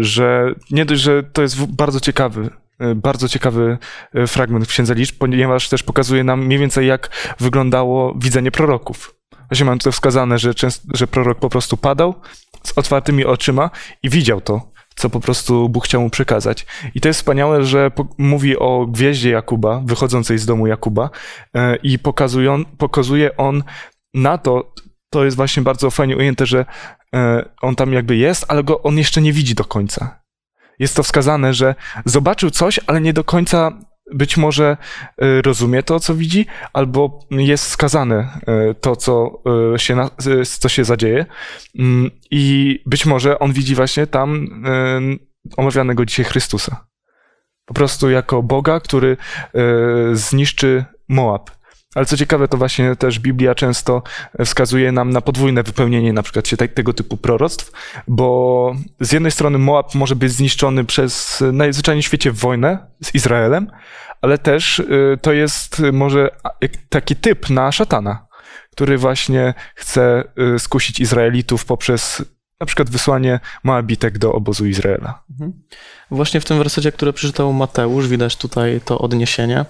że 0.00 0.54
nie 0.70 0.84
dość, 0.84 1.02
że 1.02 1.22
to 1.22 1.42
jest 1.42 1.64
bardzo 1.64 2.00
ciekawy, 2.00 2.50
bardzo 2.96 3.28
ciekawy 3.28 3.78
fragment 4.26 4.64
w 4.66 4.68
Księdze 4.68 4.94
Liczb, 4.94 5.18
ponieważ 5.18 5.68
też 5.68 5.82
pokazuje 5.82 6.24
nam 6.24 6.46
mniej 6.46 6.58
więcej 6.58 6.86
jak 6.86 7.34
wyglądało 7.40 8.14
widzenie 8.14 8.50
proroków. 8.50 9.16
Właśnie 9.50 9.66
mam 9.66 9.78
tutaj 9.78 9.92
wskazane, 9.92 10.38
że, 10.38 10.54
często, 10.54 10.88
że 10.94 11.06
prorok 11.06 11.38
po 11.38 11.48
prostu 11.48 11.76
padał 11.76 12.14
z 12.66 12.78
otwartymi 12.78 13.24
oczyma 13.24 13.70
i 14.02 14.10
widział 14.10 14.40
to 14.40 14.76
co 14.96 15.10
po 15.10 15.20
prostu 15.20 15.68
Bóg 15.68 15.84
chciał 15.84 16.00
mu 16.00 16.10
przekazać. 16.10 16.66
I 16.94 17.00
to 17.00 17.08
jest 17.08 17.20
wspaniałe, 17.20 17.64
że 17.64 17.90
mówi 18.18 18.58
o 18.58 18.86
gwieździe 18.86 19.30
Jakuba, 19.30 19.82
wychodzącej 19.84 20.38
z 20.38 20.46
domu 20.46 20.66
Jakuba 20.66 21.10
e, 21.54 21.76
i 21.76 21.98
pokazuje 22.78 23.36
on 23.36 23.62
na 24.14 24.38
to, 24.38 24.74
to 25.10 25.24
jest 25.24 25.36
właśnie 25.36 25.62
bardzo 25.62 25.90
fajnie 25.90 26.16
ujęte, 26.16 26.46
że 26.46 26.64
e, 27.14 27.44
on 27.62 27.76
tam 27.76 27.92
jakby 27.92 28.16
jest, 28.16 28.44
ale 28.48 28.64
go 28.64 28.82
on 28.82 28.98
jeszcze 28.98 29.22
nie 29.22 29.32
widzi 29.32 29.54
do 29.54 29.64
końca. 29.64 30.20
Jest 30.78 30.96
to 30.96 31.02
wskazane, 31.02 31.54
że 31.54 31.74
zobaczył 32.04 32.50
coś, 32.50 32.80
ale 32.86 33.00
nie 33.00 33.12
do 33.12 33.24
końca 33.24 33.72
być 34.14 34.36
może 34.36 34.76
e, 35.18 35.42
rozumie 35.42 35.82
to, 35.82 36.00
co 36.00 36.14
widzi, 36.14 36.46
albo 36.72 37.18
jest 37.30 37.66
skazane 37.66 38.40
e, 38.46 38.74
to, 38.74 38.96
co 38.96 39.42
e, 39.74 39.78
się, 39.78 39.96
co 40.58 40.68
się 40.68 40.84
zadzieje. 40.84 41.26
Mm, 41.78 42.10
I 42.30 42.82
być 42.86 43.06
może 43.06 43.38
on 43.38 43.52
widzi 43.52 43.74
właśnie 43.74 44.06
tam 44.06 44.48
omawianego 45.56 46.04
dzisiaj 46.04 46.24
Chrystusa. 46.24 46.86
Po 47.64 47.74
prostu 47.74 48.10
jako 48.10 48.42
Boga, 48.42 48.80
który 48.80 49.16
zniszczy 50.12 50.84
Moab. 51.08 51.50
Ale 51.96 52.06
co 52.06 52.16
ciekawe, 52.16 52.48
to 52.48 52.56
właśnie 52.56 52.96
też 52.96 53.18
Biblia 53.18 53.54
często 53.54 54.02
wskazuje 54.44 54.92
nam 54.92 55.10
na 55.10 55.20
podwójne 55.20 55.62
wypełnienie 55.62 56.12
na 56.12 56.22
przykład 56.22 56.48
się 56.48 56.56
te, 56.56 56.68
tego 56.68 56.92
typu 56.92 57.16
proroctw, 57.16 57.72
bo 58.08 58.76
z 59.00 59.12
jednej 59.12 59.32
strony 59.32 59.58
Moab 59.58 59.94
może 59.94 60.16
być 60.16 60.32
zniszczony 60.32 60.84
przez 60.84 61.42
najzwyczajniej 61.52 62.02
w 62.02 62.06
świecie 62.06 62.32
wojnę 62.32 62.78
z 63.02 63.14
Izraelem, 63.14 63.70
ale 64.22 64.38
też 64.38 64.78
y, 64.78 65.18
to 65.22 65.32
jest 65.32 65.82
może 65.92 66.30
taki 66.88 67.16
typ 67.16 67.50
na 67.50 67.72
szatana, 67.72 68.26
który 68.72 68.98
właśnie 68.98 69.54
chce 69.74 70.24
y, 70.54 70.58
skusić 70.58 71.00
Izraelitów 71.00 71.64
poprzez 71.64 72.24
na 72.60 72.66
przykład 72.66 72.90
wysłanie 72.90 73.40
Moabitek 73.64 74.18
do 74.18 74.32
obozu 74.32 74.66
Izraela. 74.66 75.22
Właśnie 76.10 76.40
w 76.40 76.44
tym 76.44 76.58
wersecie, 76.58 76.92
który 76.92 77.12
przeczytał 77.12 77.52
Mateusz, 77.52 78.08
widać 78.08 78.36
tutaj 78.36 78.80
to 78.84 78.98
odniesienie. 78.98 79.64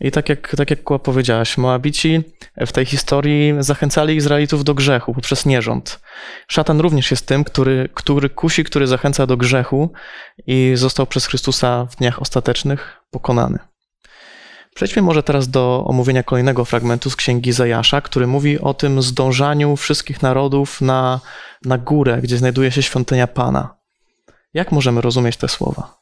I 0.00 0.10
tak 0.10 0.28
jak, 0.28 0.56
tak 0.56 0.70
jak 0.70 0.78
powiedziałaś, 1.02 1.58
Moabici 1.58 2.22
w 2.56 2.72
tej 2.72 2.86
historii 2.86 3.54
zachęcali 3.58 4.16
Izraelitów 4.16 4.64
do 4.64 4.74
grzechu 4.74 5.14
poprzez 5.14 5.46
nierząd. 5.46 6.00
Szatan 6.48 6.80
również 6.80 7.10
jest 7.10 7.26
tym, 7.26 7.44
który, 7.44 7.88
który 7.94 8.30
kusi, 8.30 8.64
który 8.64 8.86
zachęca 8.86 9.26
do 9.26 9.36
grzechu 9.36 9.92
i 10.46 10.72
został 10.74 11.06
przez 11.06 11.26
Chrystusa 11.26 11.86
w 11.90 11.96
dniach 11.96 12.22
ostatecznych 12.22 12.96
pokonany. 13.10 13.58
Przejdźmy 14.74 15.02
może 15.02 15.22
teraz 15.22 15.48
do 15.48 15.84
omówienia 15.86 16.22
kolejnego 16.22 16.64
fragmentu 16.64 17.10
z 17.10 17.16
księgi 17.16 17.52
Zajasza, 17.52 18.00
który 18.00 18.26
mówi 18.26 18.60
o 18.60 18.74
tym 18.74 19.02
zdążaniu 19.02 19.76
wszystkich 19.76 20.22
narodów 20.22 20.80
na, 20.80 21.20
na 21.64 21.78
górę, 21.78 22.18
gdzie 22.22 22.38
znajduje 22.38 22.70
się 22.70 22.82
świątynia 22.82 23.26
Pana. 23.26 23.76
Jak 24.54 24.72
możemy 24.72 25.00
rozumieć 25.00 25.36
te 25.36 25.48
słowa? 25.48 25.99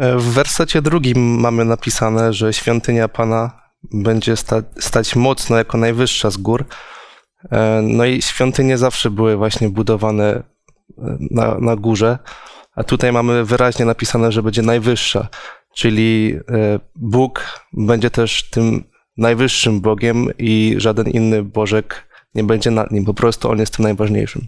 E, 0.00 0.16
W 0.18 0.24
wersecie 0.32 0.82
drugim 0.82 1.40
mamy 1.40 1.64
napisane, 1.64 2.32
że 2.32 2.52
świątynia 2.52 3.08
Pana 3.08 3.60
będzie 3.92 4.36
sta- 4.36 4.62
stać 4.78 5.16
mocno 5.16 5.56
jako 5.56 5.78
najwyższa 5.78 6.30
z 6.30 6.36
gór. 6.36 6.64
E, 7.52 7.80
No 7.82 8.04
i 8.04 8.22
świątynie 8.22 8.78
zawsze 8.78 9.10
były 9.10 9.36
właśnie 9.36 9.68
budowane 9.68 10.24
e, 10.34 10.42
na, 11.30 11.58
na 11.58 11.76
górze, 11.76 12.18
a 12.74 12.84
tutaj 12.84 13.12
mamy 13.12 13.44
wyraźnie 13.44 13.84
napisane, 13.84 14.32
że 14.32 14.42
będzie 14.42 14.62
najwyższa, 14.62 15.28
czyli 15.74 16.38
Bóg 16.96 17.60
będzie 17.72 18.10
też 18.10 18.50
tym 18.50 18.84
najwyższym 19.16 19.80
Bogiem 19.80 20.26
i 20.38 20.74
żaden 20.78 21.08
inny 21.08 21.42
Bożek 21.42 22.08
nie 22.34 22.44
będzie 22.44 22.70
nad 22.70 22.90
nim, 22.90 23.04
po 23.04 23.14
prostu 23.14 23.50
On 23.50 23.58
jest 23.58 23.76
tym 23.76 23.82
najważniejszym. 23.82 24.46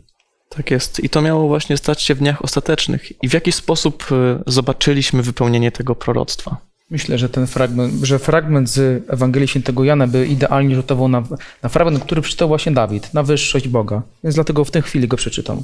Tak 0.56 0.70
jest. 0.70 1.04
I 1.04 1.08
to 1.08 1.22
miało 1.22 1.48
właśnie 1.48 1.76
stać 1.76 2.02
się 2.02 2.14
w 2.14 2.18
dniach 2.18 2.42
ostatecznych. 2.42 3.22
I 3.22 3.28
w 3.28 3.32
jaki 3.32 3.52
sposób 3.52 4.12
y, 4.12 4.42
zobaczyliśmy 4.46 5.22
wypełnienie 5.22 5.72
tego 5.72 5.94
proroctwa? 5.94 6.56
Myślę, 6.90 7.18
że 7.18 7.28
ten 7.28 7.46
fragment, 7.46 8.04
że 8.04 8.18
fragment 8.18 8.70
z 8.70 9.04
Ewangelii 9.10 9.48
Świętego 9.48 9.84
Jana 9.84 10.06
by 10.06 10.26
idealnie 10.26 10.74
rzutował 10.74 11.08
na, 11.08 11.22
na 11.62 11.68
fragment, 11.68 12.04
który 12.04 12.22
przeczytał 12.22 12.48
właśnie 12.48 12.72
Dawid, 12.72 13.14
na 13.14 13.22
wyższość 13.22 13.68
Boga. 13.68 14.02
Więc 14.24 14.34
dlatego 14.34 14.64
w 14.64 14.70
tej 14.70 14.82
chwili 14.82 15.08
go 15.08 15.16
przeczytam. 15.16 15.62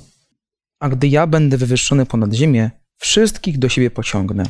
A 0.81 0.89
gdy 0.89 1.09
ja 1.09 1.27
będę 1.27 1.57
wywyższony 1.57 2.07
ponad 2.07 2.33
ziemię, 2.33 2.71
wszystkich 2.99 3.59
do 3.59 3.69
siebie 3.69 3.91
pociągnę. 3.91 4.45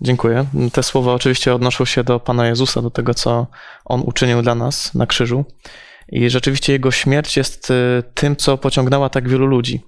Dziękuję. 0.00 0.46
Te 0.72 0.82
słowa 0.82 1.14
oczywiście 1.14 1.54
odnoszą 1.54 1.84
się 1.84 2.04
do 2.04 2.20
Pana 2.20 2.46
Jezusa, 2.46 2.82
do 2.82 2.90
tego, 2.90 3.14
co 3.14 3.46
On 3.84 4.02
uczynił 4.04 4.42
dla 4.42 4.54
nas 4.54 4.94
na 4.94 5.06
krzyżu. 5.06 5.44
I 6.08 6.30
rzeczywiście 6.30 6.72
Jego 6.72 6.90
śmierć 6.90 7.36
jest 7.36 7.70
y, 7.70 8.02
tym, 8.14 8.36
co 8.36 8.58
pociągnęła 8.58 9.08
tak 9.08 9.28
wielu 9.28 9.46
ludzi. 9.46 9.80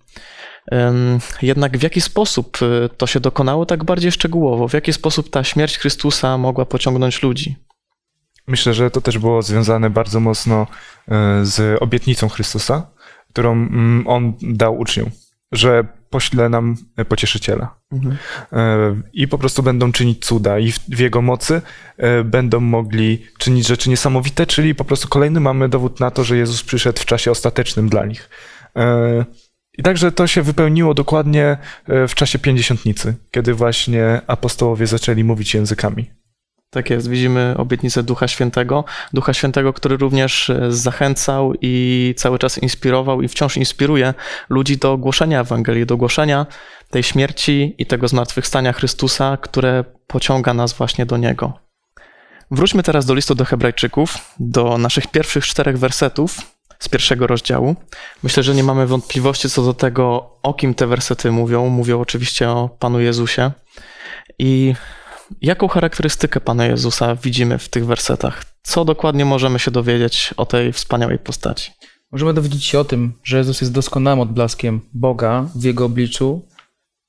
Jednak 1.43 1.79
w 1.79 1.83
jaki 1.83 2.01
sposób 2.01 2.59
y, 2.63 2.89
to 2.97 3.07
się 3.07 3.21
dokonało 3.21 3.67
tak 3.67 3.85
bardziej 3.85 4.13
szczegółowo? 4.13 4.69
W 4.69 4.73
jaki 4.73 4.93
sposób 4.93 5.31
ta 5.31 5.45
śmierć 5.45 5.79
Chrystusa 5.79 6.39
mogła 6.39 6.67
pociągnąć 6.67 7.23
ludzi? 7.23 7.57
Myślę, 8.47 8.75
że 8.75 8.91
to 8.91 9.01
też 9.01 9.19
było 9.19 9.43
związane 9.43 9.91
bardzo 9.91 10.21
mocno 10.21 10.67
e, 11.09 11.41
z 11.45 11.83
obietnicą 11.83 12.29
Chrystusa, 12.29 12.91
którą 13.29 13.53
mm, 13.53 14.05
On 14.07 14.33
dał 14.43 14.79
uczniom, 14.79 15.11
że 15.53 15.85
pośle 16.11 16.49
nam 16.49 16.77
pocieszyciela. 17.09 17.75
Mhm. 17.93 18.17
E, 18.53 19.01
I 19.13 19.29
po 19.29 19.39
prostu 19.39 19.63
będą 19.63 19.93
czynić 19.93 20.25
cuda 20.25 20.59
i 20.59 20.73
w, 20.73 20.99
Jego 20.99 21.23
mocy 21.23 21.63
e, 21.97 22.25
będą 22.25 22.61
mogli 22.61 23.27
czynić 23.39 23.67
rzeczy 23.67 23.91
niesamowite, 23.91 24.47
czyli 24.47 24.75
po 24.75 24.85
prostu 24.85 25.09
kolejny 25.09 25.41
mamy 25.41 25.69
dowód 25.69 26.01
na 26.01 26.11
to, 26.11 26.25
że 26.25 26.37
Jezus 26.37 26.63
przyszedł 26.63 27.01
w 27.01 27.07
czasie 27.07 27.31
ostatecznym 27.31 27.89
dla 27.89 28.07
nich. 28.07 28.31
E, 28.77 29.25
I 29.79 29.83
także 29.83 30.13
to 30.13 30.27
się 30.27 30.43
wypełniło 30.43 30.95
dokładnie 30.95 31.57
e, 31.87 32.09
w 32.09 32.15
czasie 32.15 32.39
pięćdziesiątnicy, 32.39 33.15
kiedy 33.31 33.55
właśnie 33.55 34.21
apostołowie 34.27 34.87
zaczęli 34.87 35.25
mówić 35.25 35.55
językami. 35.55 36.11
Tak 36.71 36.91
jest, 36.91 37.09
widzimy 37.09 37.55
obietnicę 37.59 38.03
Ducha 38.03 38.29
Świętego. 38.29 38.85
Ducha 39.13 39.35
Świętego, 39.35 39.73
który 39.73 39.97
również 39.97 40.51
e, 40.51 40.73
zachęcał 40.73 41.53
i 41.61 42.15
cały 42.17 42.39
czas 42.39 42.59
inspirował 42.59 43.23
i 43.23 43.29
wciąż 43.29 43.57
inspiruje 43.57 44.15
ludzi 44.49 44.77
do 44.77 44.97
głoszenia 44.99 45.41
Ewangelii, 45.41 45.87
do 45.87 45.97
głoszenia 45.97 46.47
tej 46.91 47.03
śmierci 47.03 47.75
i 47.79 47.87
tego 47.87 48.09
zmartwychwstania 48.09 48.73
Chrystusa, 48.73 49.37
które 49.37 49.85
pociąga 50.07 50.55
nas 50.55 50.73
właśnie 50.73 51.07
do 51.07 51.17
Niego. 51.17 51.53
Wróćmy 52.51 52.83
teraz 52.83 53.07
do 53.07 53.15
listu 53.15 53.35
do 53.35 53.45
Hebrajczyków, 53.45 54.35
do 54.39 54.79
naszych 54.79 55.07
pierwszych 55.07 55.47
czterech 55.47 55.79
wersetów 55.79 56.37
z 56.79 56.89
pierwszego 56.89 57.27
rozdziału. 57.27 57.77
Myślę, 58.23 58.43
że 58.43 58.55
nie 58.55 58.65
mamy 58.65 58.87
wątpliwości 58.87 59.51
co 59.51 59.63
do 59.63 59.75
tego, 59.75 60.31
o 60.43 60.55
kim 60.55 60.75
te 60.75 60.87
wersety 60.87 61.31
mówią. 61.31 61.69
Mówią 61.69 62.01
oczywiście 62.01 62.49
o 62.49 62.69
Panu 62.79 63.01
Jezusie. 63.01 63.51
I 64.39 64.75
Jaką 65.43 65.69
charakterystykę 65.69 66.41
Pana 66.41 66.67
Jezusa 66.67 67.15
widzimy 67.15 67.59
w 67.59 67.69
tych 67.69 67.87
wersetach? 67.87 68.45
Co 68.63 68.85
dokładnie 68.85 69.25
możemy 69.25 69.59
się 69.59 69.71
dowiedzieć 69.71 70.35
o 70.37 70.47
tej 70.47 70.73
wspaniałej 70.73 71.19
postaci? 71.19 71.73
Możemy 72.13 72.35
dowiedzieć 72.35 72.65
się 72.65 72.79
o 72.79 72.85
tym, 72.85 73.13
że 73.25 73.37
Jezus 73.37 73.61
jest 73.61 73.73
doskonałym 73.73 74.21
odblaskiem 74.21 74.81
Boga 74.93 75.49
w 75.55 75.65
Jego 75.65 75.85
obliczu 75.85 76.49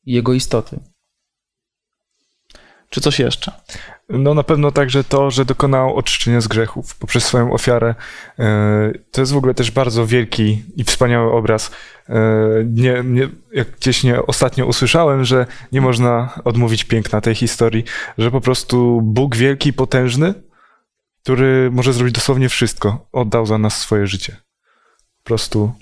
i 0.05 0.13
Jego 0.13 0.33
istoty. 0.33 0.79
Czy 2.91 3.01
coś 3.01 3.19
jeszcze? 3.19 3.51
No 4.10 4.33
na 4.33 4.43
pewno 4.43 4.71
także 4.71 5.03
to, 5.03 5.31
że 5.31 5.45
dokonał 5.45 5.95
oczyszczenia 5.95 6.41
z 6.41 6.48
grzechów 6.48 6.95
poprzez 6.95 7.24
swoją 7.25 7.53
ofiarę. 7.53 7.95
E, 8.39 8.91
To 9.12 9.21
jest 9.21 9.33
w 9.33 9.38
ogóle 9.38 9.53
też 9.53 9.71
bardzo 9.71 10.05
wielki 10.05 10.63
i 10.75 10.83
wspaniały 10.83 11.31
obraz. 11.31 11.71
E, 12.10 12.15
Nie, 12.65 13.03
nie, 13.05 13.29
jak 13.53 13.71
gdzieś 13.71 14.03
nie 14.03 14.21
ostatnio 14.25 14.65
usłyszałem, 14.65 15.25
że 15.25 15.45
nie 15.71 15.81
można 15.81 16.29
odmówić 16.43 16.83
piękna 16.83 17.21
tej 17.21 17.36
historii, 17.36 17.83
że 18.17 18.31
po 18.31 18.41
prostu 18.41 19.01
Bóg 19.03 19.36
wielki 19.36 19.74
potężny, 19.74 20.33
który 21.24 21.69
może 21.71 21.93
zrobić 21.93 22.13
dosłownie 22.15 22.50
wszystko, 22.50 23.07
oddał 23.12 23.45
za 23.45 23.57
nas 23.57 23.77
swoje 23.77 24.07
życie. 24.07 24.38
Po 25.17 25.27
prostu. 25.27 25.74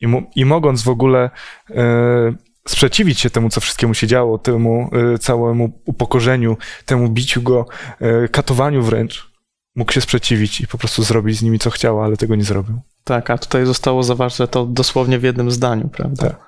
I, 0.00 0.06
i 0.36 0.44
mogąc 0.44 0.82
w 0.82 0.88
ogóle 0.88 1.30
e, 1.70 2.34
sprzeciwić 2.68 3.20
się 3.20 3.30
temu, 3.30 3.50
co 3.50 3.60
wszystkiemu 3.60 3.94
się 3.94 4.06
działo, 4.06 4.38
temu 4.38 4.90
e, 5.14 5.18
całemu 5.18 5.80
upokorzeniu, 5.84 6.56
temu 6.86 7.08
biciu 7.08 7.42
go, 7.42 7.66
e, 8.00 8.28
katowaniu 8.28 8.82
wręcz, 8.82 9.30
mógł 9.76 9.92
się 9.92 10.00
sprzeciwić 10.00 10.60
i 10.60 10.66
po 10.66 10.78
prostu 10.78 11.02
zrobić 11.02 11.38
z 11.38 11.42
nimi 11.42 11.58
co 11.58 11.70
chciał, 11.70 12.02
ale 12.02 12.16
tego 12.16 12.36
nie 12.36 12.44
zrobił. 12.44 12.80
Tak, 13.04 13.30
a 13.30 13.38
tutaj 13.38 13.66
zostało 13.66 14.02
zawarte 14.02 14.48
to 14.48 14.66
dosłownie 14.66 15.18
w 15.18 15.22
jednym 15.22 15.50
zdaniu, 15.50 15.88
prawda? 15.88 16.30
Tak. 16.30 16.40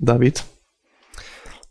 Dawid? 0.00 0.44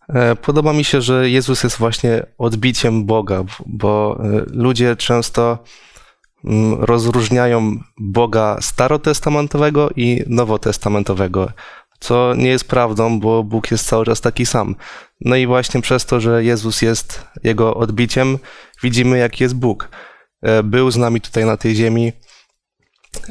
E, 0.10 0.36
Podoba 0.36 0.74
mi 0.74 0.84
się, 0.84 1.02
że 1.02 1.30
Jezus 1.30 1.64
jest 1.64 1.78
właśnie 1.78 2.26
odbiciem 2.38 3.06
Boga, 3.06 3.44
bo 3.66 4.20
e, 4.24 4.46
ludzie 4.48 4.96
często 4.96 5.58
mm, 6.46 6.84
rozróżniają 6.84 7.78
Boga 7.98 8.58
starotestamentowego 8.62 9.90
i 9.96 10.24
nowotestamentowego, 10.28 11.52
co 12.02 12.34
nie 12.36 12.50
jest 12.50 12.68
prawdą, 12.68 13.20
bo 13.20 13.44
Bóg 13.44 13.72
jest 13.72 13.88
cały 13.88 14.06
czas 14.06 14.22
taki 14.22 14.46
sam. 14.46 14.76
No 15.22 15.36
i 15.36 15.48
właśnie 15.48 15.82
przez 15.82 16.06
to, 16.06 16.20
że 16.20 16.44
Jezus 16.44 16.82
jest 16.82 17.26
jego 17.44 17.76
odbiciem, 17.76 18.38
widzimy, 18.84 19.18
jaki 19.18 19.44
jest 19.44 19.56
Bóg. 19.56 19.90
E, 20.42 20.64
Był 20.64 20.92
z 20.92 20.98
nami 20.98 21.22
tutaj 21.22 21.46
na 21.46 21.58
tej 21.58 21.76
ziemi, 21.76 22.14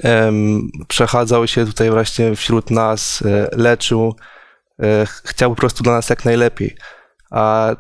em, 0.03 0.71
przechadzał 0.89 1.47
się 1.47 1.67
tutaj 1.67 1.91
właśnie 1.91 2.37
wśród 2.37 2.71
nas, 2.71 3.23
e, 3.23 3.49
leczył, 3.57 4.15
e, 4.83 5.07
ch- 5.07 5.23
chciał 5.27 5.51
po 5.51 5.57
prostu 5.57 5.83
dla 5.83 5.93
nas 5.93 6.11
jak 6.11 6.25
najlepiej. 6.25 6.77
A 7.31 7.77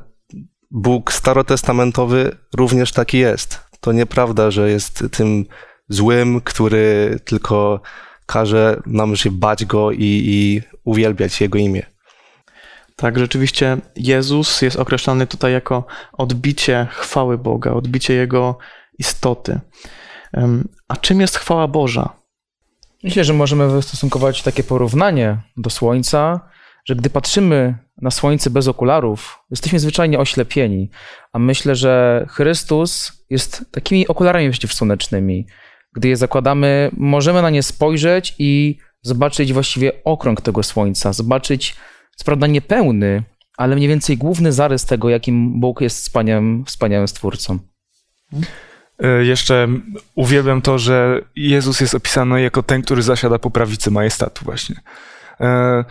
Bóg 0.70 1.12
starotestamentowy 1.12 2.37
również 2.56 2.92
taki 2.92 3.18
jest. 3.18 3.61
To 3.80 3.92
nieprawda, 3.92 4.50
że 4.50 4.70
jest 4.70 5.04
tym 5.12 5.44
złym, 5.88 6.40
który 6.40 7.20
tylko 7.25 7.80
każe 8.32 8.82
nam 8.87 9.16
się 9.16 9.30
bać 9.30 9.64
go 9.64 9.90
i, 9.90 10.22
i 10.26 10.62
uwielbiać 10.84 11.40
jego 11.40 11.58
imię. 11.58 11.82
Tak, 12.96 13.18
rzeczywiście 13.18 13.76
Jezus 13.96 14.62
jest 14.62 14.76
określany 14.76 15.26
tutaj 15.26 15.52
jako 15.52 15.84
odbicie 16.12 16.87
chwały 16.90 17.38
Boga, 17.38 17.72
odbicie 17.72 18.14
Jego 18.14 18.58
istoty. 18.99 19.60
A 20.88 20.96
czym 20.96 21.20
jest 21.20 21.37
chwała 21.37 21.68
Boża? 21.68 22.08
Myślę, 23.02 23.25
że 23.25 23.32
możemy 23.32 23.68
wystosunkować 23.68 24.42
takie 24.42 24.62
porównanie 24.62 25.42
do 25.56 25.70
Słońca, 25.70 26.40
że 26.84 26.96
gdy 26.96 27.10
patrzymy 27.10 27.78
na 28.02 28.10
słońce 28.10 28.50
bez 28.50 28.68
okularów, 28.68 29.38
jesteśmy 29.50 29.78
zwyczajnie 29.78 30.18
oślepieni. 30.18 30.90
A 31.32 31.38
myślę, 31.38 31.75
że 31.75 32.26
Chrystus 32.28 33.12
jest 33.30 33.64
takimi 33.70 34.08
okularami 34.08 34.50
przeciwsłonecznymi. 34.50 35.46
Gdy 35.92 36.09
je 36.09 36.16
zakładamy, 36.16 36.90
możemy 36.97 37.42
na 37.42 37.50
nie 37.50 37.62
spojrzeć 37.62 38.35
i 38.38 38.78
zobaczyć 39.02 39.52
właściwie 39.52 39.92
okrąg 40.04 40.40
tego 40.40 40.62
słońca, 40.62 41.12
zobaczyć, 41.12 41.76
co 42.16 42.25
prawda 42.25 42.47
niepełny, 42.47 43.23
ale 43.56 43.76
mniej 43.76 43.88
więcej 43.88 44.16
główny 44.16 44.52
zarys 44.52 44.85
tego, 44.85 45.09
jakim 45.11 45.61
Bóg 45.61 45.80
jest 45.80 45.99
wspaniałym, 45.99 46.64
wspaniałym 46.64 47.09
stwórcą. 47.09 47.59
E, 48.99 49.25
Jeszcze 49.25 49.68
uwielbiam 50.14 50.62
to, 50.62 50.78
że 50.78 51.20
Jezus 51.37 51.80
jest 51.80 51.94
opisany 51.94 52.42
jako 52.42 52.62
ten, 52.62 52.82
który 52.82 53.02
zasiada 53.02 53.38
po 53.38 53.50
prawicy 53.50 53.90
majestatu 53.90 54.44
właśnie. 54.44 54.76
E, 55.40 55.85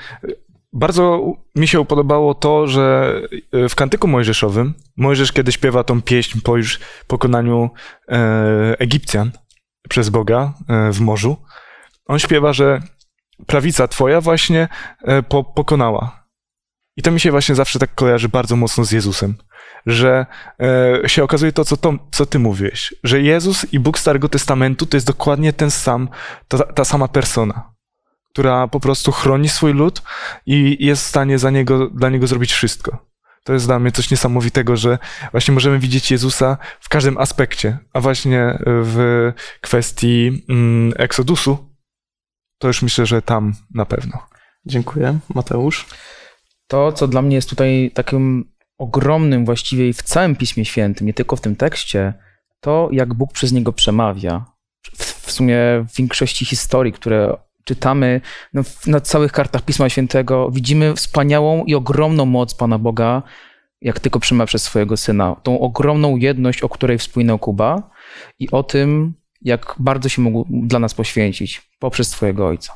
Bardzo 0.74 1.34
mi 1.56 1.68
się 1.68 1.86
podobało 1.86 2.34
to, 2.34 2.68
że 2.68 3.16
w 3.70 3.76
kantyku 3.76 4.08
mojżeszowym 4.08 4.74
Mojżesz 4.98 5.32
kiedy 5.32 5.52
śpiewa 5.52 5.84
tą 5.84 6.02
pieśń 6.02 6.40
po 6.44 6.58
już 6.58 6.80
pokonaniu 7.08 7.70
e, 8.10 8.76
Egipcjan 8.80 9.32
przez 9.90 10.10
Boga 10.10 10.54
e, 10.68 10.92
w 10.92 11.00
morzu, 11.00 11.38
on 12.06 12.20
śpiewa, 12.20 12.54
że 12.54 12.82
prawica 13.48 13.88
twoja 13.88 14.22
właśnie 14.22 14.68
e, 15.02 15.24
po, 15.24 15.44
pokonała. 15.44 16.26
I 16.98 17.02
to 17.02 17.12
mi 17.12 17.20
się 17.20 17.32
właśnie 17.32 17.56
zawsze 17.56 17.80
tak 17.80 17.96
kojarzy 17.96 18.30
bardzo 18.30 18.56
mocno 18.56 18.86
z 18.86 18.92
Jezusem, 18.92 19.36
że 19.86 20.26
e, 21.04 21.10
się 21.10 21.24
okazuje 21.24 21.52
to, 21.52 21.66
co, 21.66 21.78
to, 21.78 21.94
co 22.12 22.26
ty 22.26 22.40
mówiłeś, 22.40 22.94
że 23.04 23.22
Jezus 23.22 23.74
i 23.74 23.80
Bóg 23.80 24.00
Starego 24.00 24.30
Testamentu 24.30 24.86
to 24.86 24.98
jest 24.98 25.08
dokładnie 25.08 25.54
ten 25.54 25.72
sam, 25.72 26.10
ta, 26.48 26.58
ta 26.58 26.86
sama 26.86 27.08
persona, 27.08 27.74
która 28.32 28.68
po 28.68 28.80
prostu 28.80 29.12
chroni 29.12 29.50
swój 29.50 29.74
lud 29.74 30.02
i 30.46 30.86
jest 30.86 31.04
w 31.04 31.08
stanie 31.08 31.40
za 31.40 31.50
niego, 31.50 31.88
dla 31.88 32.10
niego 32.10 32.28
zrobić 32.28 32.54
wszystko. 32.54 33.09
To 33.44 33.54
jest 33.54 33.66
dla 33.66 33.80
mnie 33.80 33.92
coś 33.92 34.12
niesamowitego, 34.12 34.78
że 34.78 34.98
właśnie 35.32 35.54
możemy 35.54 35.80
widzieć 35.80 36.12
Jezusa 36.12 36.58
w 36.80 36.90
każdym 36.90 37.18
aspekcie, 37.18 37.78
a 37.94 38.00
właśnie 38.00 38.60
w 38.66 39.32
kwestii 39.62 40.46
mm, 40.50 40.94
Eksodusu, 40.96 41.70
to 42.60 42.68
już 42.68 42.82
myślę, 42.82 43.06
że 43.06 43.22
tam 43.22 43.54
na 43.74 43.86
pewno. 43.86 44.18
Dziękuję. 44.66 45.20
Mateusz? 45.36 45.86
To, 46.68 46.92
co 46.92 47.08
dla 47.08 47.22
mnie 47.22 47.36
jest 47.36 47.50
tutaj 47.50 47.92
takim 47.94 48.52
ogromnym 48.78 49.46
właściwie 49.46 49.90
i 49.90 49.94
w 49.94 50.04
całym 50.04 50.36
Piśmie 50.36 50.66
Świętym, 50.66 51.08
nie 51.08 51.14
tylko 51.14 51.36
w 51.36 51.42
tym 51.42 51.56
tekście, 51.56 52.14
to 52.60 52.90
jak 52.92 53.14
Bóg 53.14 53.34
przez 53.34 53.52
niego 53.52 53.74
przemawia. 53.74 54.46
W, 54.98 55.04
w 55.28 55.32
sumie 55.32 55.58
w 55.90 55.96
większości 55.98 56.46
historii, 56.46 56.94
które 56.94 57.38
czytamy 57.64 58.22
no, 58.54 58.62
na 58.88 59.02
całych 59.02 59.32
kartach 59.32 59.62
Pisma 59.62 59.90
Świętego, 59.90 60.52
widzimy 60.52 60.96
wspaniałą 60.96 61.66
i 61.66 61.76
ogromną 61.76 62.26
moc 62.26 62.54
Pana 62.54 62.78
Boga, 62.78 63.24
jak 63.82 64.00
tylko 64.00 64.20
przemawia 64.20 64.48
przez 64.48 64.64
swojego 64.64 64.98
Syna. 64.98 65.36
Tą 65.44 65.60
ogromną 65.60 66.18
jedność, 66.18 66.62
o 66.62 66.70
której 66.70 66.98
wspominał 66.98 67.40
Kuba 67.40 67.90
i 68.40 68.52
o 68.52 68.64
tym, 68.64 69.14
jak 69.42 69.76
bardzo 69.80 70.10
się 70.10 70.22
mógł 70.22 70.46
dla 70.50 70.80
nas 70.80 70.94
poświęcić 70.94 71.72
poprzez 71.80 72.10
swojego 72.10 72.48
Ojca. 72.48 72.74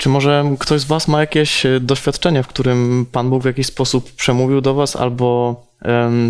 Czy 0.00 0.08
może 0.08 0.44
ktoś 0.58 0.80
z 0.80 0.84
Was 0.84 1.08
ma 1.08 1.20
jakieś 1.20 1.66
e, 1.66 1.80
doświadczenie, 1.80 2.42
w 2.42 2.48
którym 2.48 3.06
Pan 3.12 3.30
Bóg 3.30 3.42
w 3.42 3.46
jakiś 3.46 3.66
sposób 3.66 4.12
przemówił 4.12 4.60
do 4.60 4.74
Was, 4.74 4.96
albo 4.96 5.56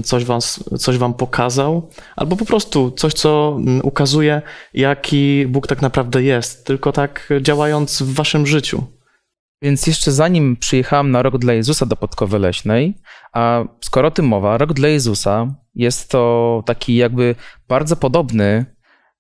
coś, 0.05 0.25
was, 0.25 0.65
coś 0.79 0.99
Wam 0.99 1.15
pokazał, 1.15 1.91
albo 2.17 2.37
po 2.37 2.45
prostu 2.45 2.91
coś, 2.91 3.13
co 3.13 3.59
ukazuje, 3.83 4.43
jaki 4.75 5.47
Bóg 5.47 5.67
tak 5.67 5.83
naprawdę 5.83 6.23
jest, 6.23 6.67
tylko 6.67 6.93
tak 6.93 7.29
działając 7.41 8.03
w 8.03 8.15
Waszym 8.15 8.47
życiu? 8.47 8.85
Więc 9.63 9.87
jeszcze 9.87 10.13
zanim 10.13 10.57
przyjechałem 10.57 11.11
na 11.11 11.23
Rok 11.23 11.39
dla 11.39 11.53
Jezusa 11.53 11.87
do 11.87 11.97
Podkowy 11.97 12.39
Leśnej, 12.39 12.95
a 13.33 13.65
skoro 13.81 14.09
o 14.09 14.11
tym 14.11 14.27
mowa, 14.27 14.59
Rok 14.59 14.73
dla 14.73 14.89
Jezusa 14.89 15.55
jest 15.75 16.11
to 16.11 16.63
taki 16.67 16.97
jakby 16.97 17.35
bardzo 17.69 17.97
podobny 17.97 18.67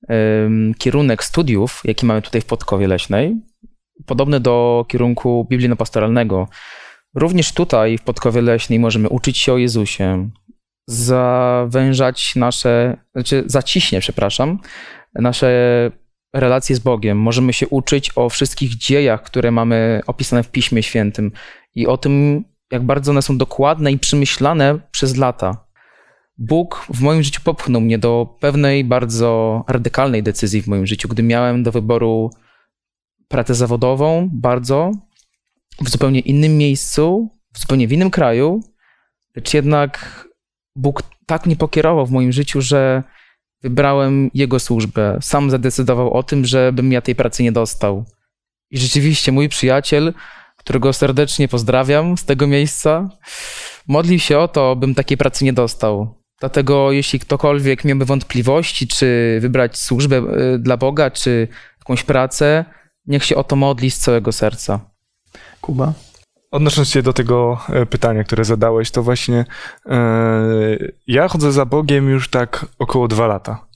em, 0.09 0.75
kierunek 0.79 1.25
studiów, 1.25 1.81
jaki 1.85 2.07
mamy 2.07 2.23
tutaj 2.23 2.41
w 2.41 2.47
Podkowie 2.47 2.89
Leśnej, 2.89 3.37
podobny 4.07 4.41
do 4.41 4.85
kierunku 4.89 5.47
biblijno-pastoralnego. 5.51 6.47
Również 7.15 7.53
tutaj 7.53 7.99
w 7.99 8.03
Podkowie 8.03 8.41
Leśnej 8.41 8.79
możemy 8.79 9.09
uczyć 9.09 9.39
się 9.39 9.53
o 9.53 9.59
Jezusie, 9.59 10.31
zawężać 10.87 12.37
nasze, 12.37 12.97
znaczy 13.15 13.45
zaciśnie, 13.47 14.01
przepraszam, 14.01 14.59
nasze 15.15 15.51
relacje 16.35 16.77
z 16.77 16.79
Bogiem. 16.79 17.19
Możemy 17.19 17.53
się 17.53 17.69
uczyć 17.69 18.11
o 18.17 18.29
wszystkich 18.29 18.77
dziejach, 18.77 19.23
które 19.23 19.51
mamy 19.51 20.01
opisane 20.07 20.43
w 20.43 20.51
Piśmie 20.51 20.83
Świętym 20.83 21.33
i 21.75 21.87
o 21.87 21.97
tym, 21.97 22.45
jak 22.71 22.83
bardzo 22.83 23.11
one 23.11 23.23
są 23.23 23.39
dokładne 23.39 23.93
i 23.93 23.99
przemyślane 23.99 24.79
przez 24.91 25.17
lata. 25.17 25.65
Bóg 26.39 26.87
w 26.95 27.01
moim 27.01 27.23
życiu 27.23 27.41
popchnął 27.45 27.81
mnie 27.81 27.99
do 27.99 28.37
pewnej 28.41 28.85
bardzo 28.85 29.65
radykalnej 29.69 30.23
decyzji 30.23 30.63
w 30.63 30.67
moim 30.67 30.87
życiu, 30.87 31.09
gdy 31.09 31.23
miałem 31.23 31.63
do 31.63 31.73
wyboru 31.73 32.31
pracę 33.31 33.55
zawodową, 33.55 34.29
bardzo 34.33 34.93
w 35.81 35.89
zupełnie 35.89 36.21
innym 36.21 36.57
miejscu, 36.59 37.31
w 37.53 37.59
zupełnie 37.59 37.89
w 37.89 37.93
innym 37.93 38.11
kraju, 38.11 38.61
lecz 39.37 39.55
jednak 39.55 40.25
Bóg 40.77 41.03
tak 41.27 41.47
mnie 41.47 41.57
pokierował 41.57 42.07
w 42.07 42.11
moim 42.11 42.33
życiu, 42.33 42.61
że 42.61 43.03
wybrałem 43.63 44.31
Jego 44.35 44.61
służbę. 44.61 45.19
Sam 45.21 45.51
zadecydował 45.51 46.13
o 46.13 46.23
tym, 46.23 46.45
żebym 46.45 46.93
ja 46.93 47.01
tej 47.01 47.15
pracy 47.15 47.43
nie 47.43 47.53
dostał. 47.53 48.05
I 48.71 48.79
rzeczywiście 48.79 49.33
mój 49.33 49.49
przyjaciel, 49.49 50.15
którego 50.57 50.93
serdecznie 50.93 51.49
pozdrawiam 51.49 52.19
z 52.19 52.25
tego 52.25 52.47
miejsca, 52.47 53.09
modlił 53.87 54.19
się 54.19 54.39
o 54.39 54.49
to, 54.49 54.77
bym 54.77 54.95
takiej 54.95 55.17
pracy 55.17 55.45
nie 55.45 55.53
dostał. 55.53 56.15
Dlatego 56.41 56.93
jeśli 56.93 57.21
ktokolwiek 57.21 57.85
miałby 57.85 58.05
wątpliwości, 58.05 58.89
czy 58.89 59.39
wybrać 59.41 59.79
służbę 59.79 60.17
y, 60.17 60.59
dla 60.59 60.77
Boga, 60.77 61.11
czy 61.11 61.49
jakąś 61.79 62.03
pracę, 62.03 62.65
niech 63.07 63.25
się 63.25 63.37
o 63.37 63.45
to 63.45 63.57
modli 63.57 63.91
z 63.91 63.99
całego 63.99 64.33
serca. 64.33 64.81
Kuba? 65.61 65.93
Odnosząc 66.51 66.89
się 66.89 67.03
do 67.03 67.13
tego 67.13 67.61
e, 67.69 67.87
pytania, 67.87 68.25
które 68.25 68.45
zadałeś, 68.45 68.91
to 68.91 69.03
właśnie 69.03 69.45
e, 69.87 70.79
ja 71.07 71.29
chodzę 71.29 71.53
za 71.53 71.65
Bogiem 71.65 72.09
już 72.09 72.31
tak 72.31 72.67
około 72.79 73.09
dwa 73.09 73.27
lata. 73.27 73.71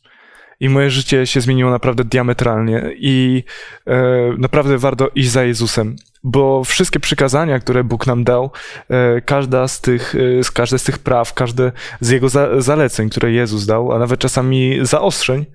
I 0.60 0.68
moje 0.68 0.90
życie 0.90 1.26
się 1.26 1.40
zmieniło 1.40 1.70
naprawdę 1.70 2.04
diametralnie 2.04 2.90
i 2.96 3.44
e, 3.86 4.32
naprawdę 4.38 4.78
warto 4.78 5.08
iść 5.14 5.30
za 5.30 5.44
Jezusem, 5.44 5.96
bo 6.24 6.64
wszystkie 6.64 7.00
przykazania, 7.00 7.58
które 7.58 7.84
Bóg 7.84 8.06
nam 8.06 8.24
dał, 8.24 8.50
e, 8.88 9.20
każda 9.20 9.68
z 9.68 9.80
tych, 9.80 10.14
e, 10.38 10.44
z 10.44 10.50
każde 10.50 10.78
z 10.78 10.84
tych 10.84 10.98
praw, 10.98 11.34
każde 11.34 11.72
z 12.00 12.10
Jego 12.10 12.28
za, 12.28 12.60
zaleceń, 12.60 13.10
które 13.10 13.32
Jezus 13.32 13.66
dał, 13.66 13.92
a 13.92 13.98
nawet 13.98 14.20
czasami 14.20 14.78
zaostrzeń, 14.82 15.46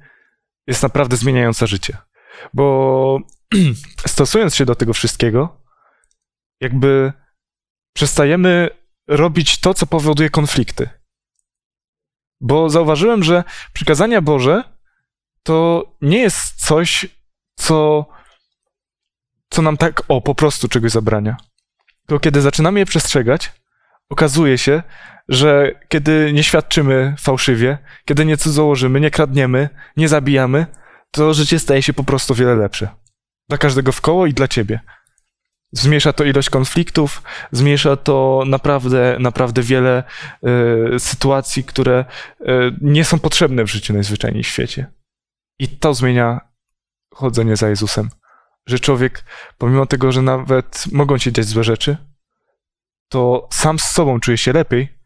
jest 0.67 0.84
naprawdę 0.84 1.17
zmieniająca 1.17 1.65
życie. 1.65 1.97
Bo 2.53 3.19
stosując 4.07 4.55
się 4.55 4.65
do 4.65 4.75
tego 4.75 4.93
wszystkiego, 4.93 5.62
jakby 6.62 7.13
przestajemy 7.93 8.69
robić 9.07 9.59
to, 9.59 9.73
co 9.73 9.85
powoduje 9.85 10.29
konflikty. 10.29 10.89
Bo 12.41 12.69
zauważyłem, 12.69 13.23
że 13.23 13.43
przykazania 13.73 14.21
Boże 14.21 14.63
to 15.43 15.83
nie 16.01 16.19
jest 16.19 16.65
coś, 16.65 17.05
co, 17.55 18.05
co 19.49 19.62
nam 19.62 19.77
tak, 19.77 20.03
o, 20.07 20.21
po 20.21 20.35
prostu 20.35 20.67
czegoś 20.67 20.91
zabrania. 20.91 21.38
Tylko 22.07 22.19
kiedy 22.19 22.41
zaczynamy 22.41 22.79
je 22.79 22.85
przestrzegać, 22.85 23.51
okazuje 24.09 24.57
się, 24.57 24.83
że 25.29 25.79
kiedy 25.88 26.33
nie 26.33 26.43
świadczymy 26.43 27.15
fałszywie, 27.19 27.77
kiedy 28.05 28.25
nie 28.25 28.38
cudzołożymy, 28.38 28.99
nie 28.99 29.12
kradniemy, 29.12 29.69
nie 29.97 30.09
zabijamy, 30.09 30.65
to 31.12 31.33
życie 31.33 31.59
staje 31.59 31.83
się 31.83 31.93
po 31.93 32.03
prostu 32.03 32.35
wiele 32.35 32.55
lepsze. 32.55 32.89
Dla 33.49 33.57
każdego 33.57 33.91
w 33.91 34.01
koło 34.01 34.25
i 34.25 34.33
dla 34.33 34.47
ciebie. 34.47 34.79
Zmniejsza 35.71 36.13
to 36.13 36.23
ilość 36.23 36.49
konfliktów, 36.49 37.23
zmniejsza 37.51 37.95
to 37.95 38.43
naprawdę, 38.45 39.17
naprawdę 39.19 39.62
wiele 39.62 40.03
y, 40.95 40.99
sytuacji, 40.99 41.63
które 41.63 42.05
y, 42.41 42.45
nie 42.81 43.05
są 43.05 43.19
potrzebne 43.19 43.63
w 43.63 43.71
życiu 43.71 43.93
najzwyczajniej 43.93 44.43
w 44.43 44.47
świecie. 44.47 44.91
I 45.59 45.67
to 45.67 45.93
zmienia 45.93 46.41
chodzenie 47.13 47.55
za 47.55 47.69
Jezusem. 47.69 48.09
Że 48.65 48.79
człowiek, 48.79 49.25
pomimo 49.57 49.85
tego, 49.85 50.12
że 50.12 50.21
nawet 50.21 50.85
mogą 50.91 51.17
się 51.17 51.31
dziać 51.31 51.45
złe 51.45 51.63
rzeczy, 51.63 51.97
to 53.09 53.47
sam 53.51 53.79
z 53.79 53.83
sobą 53.83 54.19
czuje 54.19 54.38
się 54.38 54.53
lepiej, 54.53 54.99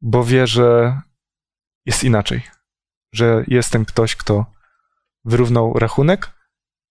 bo 0.00 0.24
wie, 0.24 0.46
że 0.46 1.00
jest 1.86 2.04
inaczej. 2.04 2.42
Że 3.12 3.44
jest 3.46 3.70
ten 3.70 3.84
ktoś, 3.84 4.16
kto 4.16 4.46
wyrównał 5.24 5.72
rachunek 5.72 6.35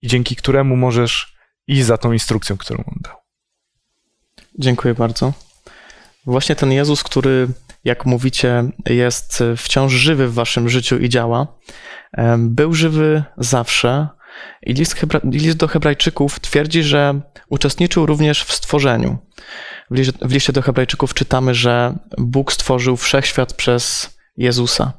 i 0.05 0.07
dzięki 0.07 0.35
któremu 0.35 0.75
możesz 0.75 1.35
i 1.67 1.81
za 1.81 1.97
tą 1.97 2.11
instrukcją, 2.11 2.57
którą 2.57 2.83
on 2.87 2.99
dał. 3.01 3.15
Dziękuję 4.59 4.93
bardzo. 4.93 5.33
Właśnie 6.25 6.55
ten 6.55 6.71
Jezus, 6.71 7.03
który, 7.03 7.47
jak 7.83 8.05
mówicie, 8.05 8.63
jest 8.85 9.43
wciąż 9.57 9.93
żywy 9.93 10.27
w 10.27 10.33
waszym 10.33 10.69
życiu 10.69 10.97
i 10.97 11.09
działa, 11.09 11.47
był 12.37 12.73
żywy 12.73 13.23
zawsze, 13.37 14.07
I 14.63 14.73
list, 14.73 14.95
Hebra- 14.95 15.31
list 15.31 15.57
do 15.57 15.67
Hebrajczyków 15.67 16.39
twierdzi, 16.39 16.83
że 16.83 17.21
uczestniczył 17.49 18.05
również 18.05 18.43
w 18.43 18.53
stworzeniu. 18.53 19.17
W 19.91 20.27
w 20.27 20.31
liście 20.31 20.53
do 20.53 20.61
Hebrajczyków 20.61 21.13
czytamy, 21.13 21.55
że 21.55 21.97
Bóg 22.17 22.53
stworzył 22.53 22.97
wszechświat 22.97 23.53
przez 23.53 24.15
Jezusa. 24.37 24.93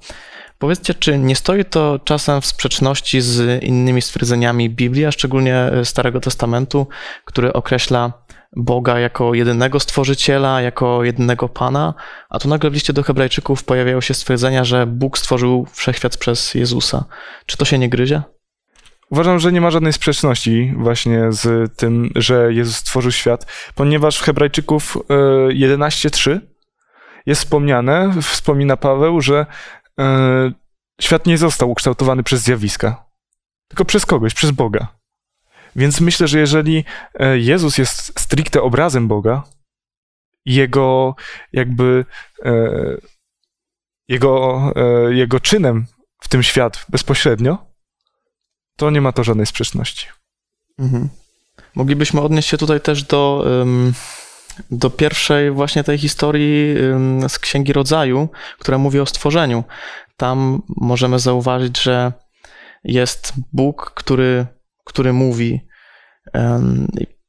Powiedzcie, 0.58 0.94
czy 0.94 1.18
nie 1.18 1.36
stoi 1.36 1.64
to 1.64 2.00
czasem 2.04 2.40
w 2.40 2.46
sprzeczności 2.46 3.20
z 3.20 3.62
innymi 3.62 4.02
stwierdzeniami 4.02 4.70
Biblii, 4.70 5.04
a 5.04 5.12
szczególnie 5.12 5.70
Starego 5.84 6.20
Testamentu, 6.20 6.86
który 7.24 7.52
określa 7.52 8.12
Boga 8.56 8.98
jako 8.98 9.34
jedynego 9.34 9.80
stworzyciela, 9.80 10.60
jako 10.60 11.04
jedynego 11.04 11.48
Pana, 11.48 11.94
a 12.30 12.38
tu 12.38 12.48
nagle 12.48 12.70
w 12.70 12.74
liście 12.74 12.92
do 12.92 13.02
Hebrajczyków 13.02 13.64
pojawiają 13.64 14.00
się 14.00 14.14
stwierdzenia, 14.14 14.64
że 14.64 14.86
Bóg 14.86 15.18
stworzył 15.18 15.66
wszechświat 15.72 16.16
przez 16.16 16.54
Jezusa. 16.54 17.04
Czy 17.46 17.56
to 17.56 17.64
się 17.64 17.78
nie 17.78 17.88
gryzie? 17.88 18.22
Uważam, 19.10 19.38
że 19.38 19.52
nie 19.52 19.60
ma 19.60 19.70
żadnej 19.70 19.92
sprzeczności 19.92 20.74
właśnie 20.76 21.32
z 21.32 21.76
tym, 21.76 22.10
że 22.16 22.52
Jezus 22.52 22.76
stworzył 22.76 23.12
świat, 23.12 23.46
ponieważ 23.74 24.18
w 24.18 24.22
Hebrajczyków 24.22 24.96
e, 24.96 25.14
11.3 25.48 26.40
jest 27.26 27.40
wspomniane, 27.40 28.12
wspomina 28.22 28.76
Paweł, 28.76 29.20
że 29.20 29.38
e, 29.38 29.46
świat 31.00 31.26
nie 31.26 31.38
został 31.38 31.70
ukształtowany 31.70 32.22
przez 32.22 32.42
zjawiska, 32.42 33.04
tylko 33.68 33.85
przez 33.85 34.06
kogoś, 34.06 34.35
przez 34.35 34.50
Boga. 34.50 34.96
Więc 35.76 36.00
myślę, 36.00 36.28
że 36.28 36.38
jeżeli 36.38 36.85
e, 37.14 37.38
Jezus 37.38 37.78
jest 37.78 38.20
stricte 38.20 38.62
obrazem 38.62 39.09
Boga, 39.09 39.42
jego 40.44 41.14
jakby 41.52 42.04
e, 42.44 42.52
jego, 44.09 44.62
e, 44.76 45.14
jego 45.14 45.40
czynem 45.40 45.87
w 46.20 46.28
tym 46.28 46.42
świat 46.42 46.87
bezpośrednio, 46.88 47.66
to 48.76 48.90
nie 48.90 49.00
ma 49.00 49.12
to 49.12 49.24
żadnej 49.24 49.46
sprzeczności. 49.46 50.06
Mhm. 50.78 51.09
Moglibyśmy 51.74 52.20
odnieść 52.20 52.48
się 52.48 52.59
tutaj 52.59 52.80
też 52.80 53.02
do, 53.02 53.44
ym, 53.62 53.94
do 54.70 54.90
pierwszej 54.90 55.50
właśnie 55.50 55.84
tej 55.84 55.98
historii 55.98 56.74
z 57.28 57.38
Księgi 57.38 57.72
Rodzaju, 57.72 58.28
która 58.58 58.78
mówi 58.78 59.00
o 59.00 59.06
stworzeniu. 59.06 59.64
Tam 60.16 60.62
możemy 60.76 61.18
zauważyć, 61.18 61.82
że 61.82 62.12
jest 62.84 63.32
Bóg, 63.52 63.92
który, 63.94 64.46
który 64.84 65.12
mówi 65.12 65.60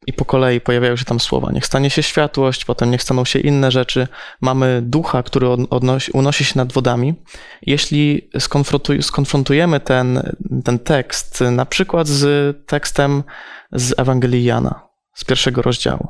i 0.08 0.14
po 0.14 0.26
kolei 0.26 0.62
pojawiają 0.62 0.96
się 0.96 1.06
tam 1.06 1.20
słowa. 1.20 1.52
Niech 1.52 1.66
stanie 1.66 1.90
się 1.90 2.04
światłość, 2.04 2.66
potem 2.66 2.92
niech 2.92 3.04
staną 3.04 3.26
się 3.26 3.40
inne 3.40 3.72
rzeczy. 3.72 4.08
Mamy 4.42 4.82
ducha, 4.82 5.24
który 5.24 5.48
odnosi, 5.50 6.12
unosi 6.12 6.46
się 6.46 6.54
nad 6.56 6.74
wodami. 6.74 7.24
Jeśli 7.62 8.30
skonfrontuj, 8.40 9.04
skonfrontujemy 9.04 9.80
ten, 9.80 10.36
ten 10.64 10.80
tekst 10.80 11.42
na 11.52 11.66
przykład 11.66 12.08
z 12.08 12.56
tekstem 12.68 13.24
z 13.72 14.00
Ewangelii 14.00 14.44
Jana, 14.44 14.87
z 15.18 15.24
pierwszego 15.24 15.62
rozdziału. 15.62 16.08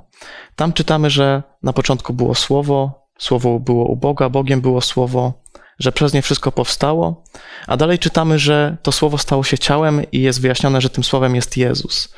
Tam 0.55 0.73
czytamy, 0.73 1.09
że 1.09 1.43
na 1.63 1.73
początku 1.73 2.13
było 2.13 2.35
Słowo, 2.35 3.07
Słowo 3.19 3.59
było 3.59 3.85
u 3.85 3.95
Boga, 3.95 4.29
Bogiem 4.29 4.61
było 4.61 4.81
Słowo, 4.81 5.43
że 5.79 5.91
przez 5.91 6.13
nie 6.13 6.21
wszystko 6.21 6.51
powstało, 6.51 7.23
a 7.67 7.77
dalej 7.77 7.99
czytamy, 7.99 8.39
że 8.39 8.77
to 8.81 8.91
Słowo 8.91 9.17
stało 9.17 9.43
się 9.43 9.57
ciałem 9.57 10.11
i 10.11 10.21
jest 10.21 10.41
wyjaśnione, 10.41 10.81
że 10.81 10.89
tym 10.89 11.03
Słowem 11.03 11.35
jest 11.35 11.57
Jezus. 11.57 12.15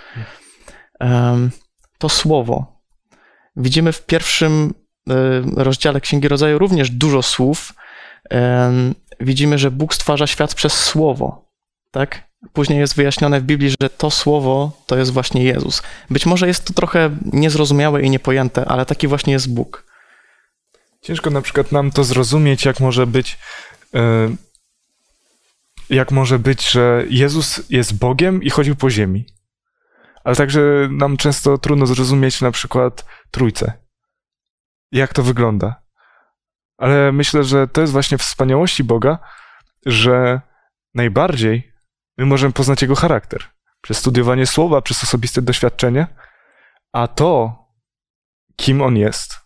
To 1.98 2.10
słowo. 2.10 2.82
Widzimy 3.56 3.92
w 3.92 4.06
pierwszym 4.06 4.74
rozdziale 5.56 6.02
Księgi 6.02 6.28
Rodzaju 6.28 6.60
również 6.60 6.92
dużo 6.92 7.22
słów. 7.22 7.74
Widzimy, 9.20 9.58
że 9.58 9.72
Bóg 9.72 9.94
stwarza 9.94 10.28
świat 10.28 10.56
przez 10.56 10.74
słowo. 10.74 11.52
Tak? 11.92 12.29
Później 12.54 12.80
jest 12.80 12.96
wyjaśnione 12.96 13.42
w 13.42 13.44
Biblii, 13.44 13.70
że 13.82 13.90
to 13.90 14.12
słowo 14.12 14.72
to 14.86 14.98
jest 14.98 15.14
właśnie 15.14 15.44
Jezus. 15.44 15.82
Być 16.10 16.26
może 16.26 16.48
jest 16.48 16.66
to 16.66 16.74
trochę 16.74 17.18
niezrozumiałe 17.34 18.02
i 18.02 18.10
niepojęte, 18.10 18.66
ale 18.66 18.86
taki 18.86 19.08
właśnie 19.08 19.34
jest 19.34 19.54
Bóg. 19.54 19.86
Ciężko 21.02 21.30
na 21.30 21.42
przykład 21.42 21.72
nam 21.72 21.92
to 21.92 22.04
zrozumieć, 22.04 22.66
jak 22.66 22.80
może 22.80 23.08
być, 23.08 23.38
jak 25.90 26.12
może 26.12 26.40
być, 26.40 26.70
że 26.70 27.04
Jezus 27.10 27.62
jest 27.70 27.98
Bogiem 27.98 28.44
i 28.44 28.50
chodził 28.50 28.76
po 28.76 28.90
ziemi 28.90 29.26
ale 30.24 30.36
także 30.36 30.88
nam 30.92 31.18
często 31.18 31.58
trudno 31.58 31.86
zrozumieć 31.86 32.42
na 32.42 32.52
przykład 32.52 33.06
trójce. 33.32 33.74
Jak 34.92 35.14
to 35.14 35.24
wygląda. 35.24 35.82
Ale 36.78 37.12
myślę, 37.12 37.44
że 37.44 37.68
to 37.68 37.82
jest 37.82 37.94
właśnie 37.94 38.18
wspaniałości 38.18 38.84
Boga, 38.84 39.20
że 39.86 40.42
najbardziej 40.94 41.72
my 42.20 42.26
możemy 42.26 42.54
poznać 42.54 42.82
Jego 42.82 42.96
charakter. 42.96 43.44
Przez 43.82 43.98
studiowanie 43.98 44.46
słowa, 44.46 44.82
przez 44.82 45.04
osobiste 45.04 45.42
doświadczenie, 45.42 46.08
a 46.94 47.08
to, 47.08 47.58
kim 48.56 48.82
On 48.82 48.98
jest, 48.98 49.40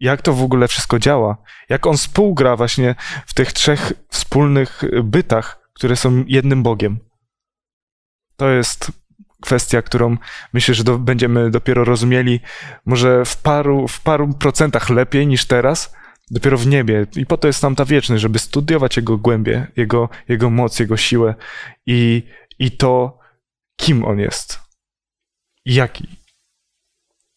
jak 0.00 0.22
to 0.22 0.32
w 0.32 0.42
ogóle 0.42 0.68
wszystko 0.68 0.98
działa, 0.98 1.36
jak 1.68 1.86
On 1.86 1.96
współgra 1.96 2.56
właśnie 2.56 2.94
w 3.26 3.34
tych 3.34 3.52
trzech 3.52 3.92
wspólnych 4.08 4.82
bytach, 5.04 5.68
które 5.74 5.96
są 5.96 6.24
jednym 6.26 6.62
Bogiem. 6.62 6.98
To 8.36 8.48
jest 8.48 8.92
kwestia, 9.42 9.82
którą 9.82 10.16
myślę, 10.52 10.74
że 10.74 10.84
do, 10.84 10.98
będziemy 10.98 11.50
dopiero 11.50 11.84
rozumieli. 11.84 12.40
Może 12.86 13.24
w 13.24 13.36
paru, 13.36 13.88
w 13.88 14.00
paru 14.00 14.34
procentach 14.34 14.90
lepiej 14.90 15.26
niż 15.26 15.44
teraz, 15.44 15.94
dopiero 16.32 16.58
w 16.58 16.66
niebie. 16.66 17.06
I 17.16 17.26
po 17.26 17.36
to 17.36 17.46
jest 17.46 17.62
nam 17.62 17.76
ta 17.76 17.84
wieczność, 17.84 18.22
żeby 18.22 18.38
studiować 18.38 18.96
Jego 18.96 19.18
głębie, 19.18 19.66
Jego, 19.76 20.08
jego 20.28 20.50
moc, 20.50 20.78
Jego 20.78 20.96
siłę 20.96 21.34
i, 21.86 22.22
i 22.58 22.70
to, 22.70 23.18
kim 23.76 24.04
On 24.04 24.18
jest. 24.18 24.58
Jaki. 25.64 26.08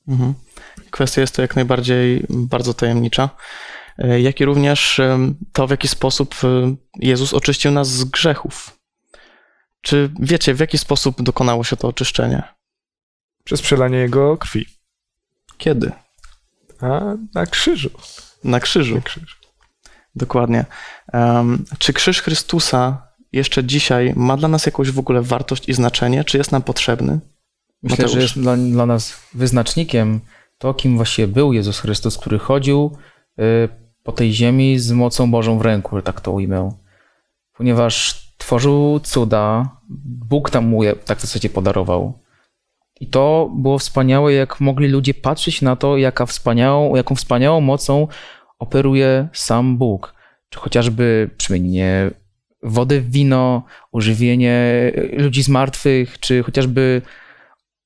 Mhm. 0.08 0.34
Kwestia 0.92 1.22
jest 1.22 1.36
to 1.36 1.42
jak 1.42 1.56
najbardziej 1.56 2.26
bardzo 2.30 2.74
tajemnicza, 2.74 3.30
e, 3.98 4.22
jak 4.22 4.40
i 4.40 4.46
również 4.46 5.02
to, 5.54 5.68
w 5.68 5.72
jaki 5.72 5.88
sposób 5.88 6.36
e, 6.44 6.76
Jezus 7.00 7.34
oczyścił 7.34 7.72
nas 7.72 7.90
z 7.90 8.04
grzechów. 8.04 8.80
Czy 9.82 10.10
wiecie, 10.20 10.54
w 10.54 10.60
jaki 10.60 10.78
sposób 10.78 11.22
dokonało 11.22 11.64
się 11.64 11.76
to 11.76 11.88
oczyszczenie? 11.88 12.44
Przez 13.44 13.62
przelanie 13.62 13.98
jego 13.98 14.38
krwi. 14.38 14.66
Kiedy? 15.58 15.92
A 16.82 17.16
na 17.34 17.46
krzyżu. 17.46 17.90
Na 18.46 18.60
krzyżu. 18.60 18.96
Na 18.96 19.02
krzyżu. 19.02 19.36
Dokładnie. 20.16 20.66
Um, 21.14 21.66
czy 21.78 21.94
krzyż 21.94 22.22
Chrystusa 22.22 23.08
jeszcze 23.32 23.64
dzisiaj 23.64 24.14
ma 24.16 24.38
dla 24.38 24.48
nas 24.48 24.66
jakąś 24.66 24.92
w 24.92 25.00
ogóle 25.00 25.22
wartość 25.22 25.70
i 25.70 25.74
znaczenie? 25.74 26.24
Czy 26.24 26.38
jest 26.38 26.52
nam 26.52 26.62
potrzebny? 26.62 27.20
Myślę, 27.84 27.96
Mateusz. 27.98 28.12
że 28.12 28.22
jest 28.22 28.40
dla, 28.40 28.58
dla, 28.58 28.86
nas 28.86 29.20
wyznacznikiem 29.34 30.20
to, 30.58 30.74
kim 30.74 30.96
właściwie 30.96 31.28
był 31.28 31.54
Jezus 31.54 31.80
Chrystus, 31.80 32.18
który 32.18 32.40
chodził 32.40 32.98
y, 33.40 33.70
po 34.04 34.12
tej 34.12 34.34
ziemi 34.34 34.80
z 34.80 34.92
mocą 34.92 35.32
Bożą 35.32 35.58
w 35.58 35.62
ręku, 35.62 35.96
że 35.96 36.04
tak 36.04 36.22
to 36.22 36.32
ujmę. 36.32 36.72
Ponieważ 37.54 38.26
tworzył 38.38 39.00
cuda, 39.00 39.70
Bóg 40.30 40.50
tam 40.50 40.66
mu 40.66 40.84
je 40.84 40.96
tak 40.96 41.18
w 41.18 41.22
zasadzie 41.22 41.50
podarował. 41.50 42.20
I 43.00 43.08
to 43.08 43.52
było 43.56 43.80
wspaniałe, 43.80 44.34
jak 44.34 44.62
mogli 44.62 44.88
ludzie 44.88 45.14
patrzeć 45.14 45.62
na 45.62 45.76
to, 45.76 45.98
jaka 45.98 46.26
wspaniałą, 46.26 46.96
jaką 46.96 47.16
wspaniałą 47.16 47.62
mocą 47.62 48.08
operuje 48.60 49.30
sam 49.34 49.78
Bóg. 49.78 50.16
Czy 50.50 50.60
chociażby 50.60 51.30
przemienienie 51.38 52.12
wody 52.64 53.02
w 53.02 53.12
wino, 53.12 53.64
ożywienie 53.92 54.92
ludzi 55.14 55.44
zmartwych, 55.44 56.20
czy 56.20 56.44
chociażby 56.44 57.02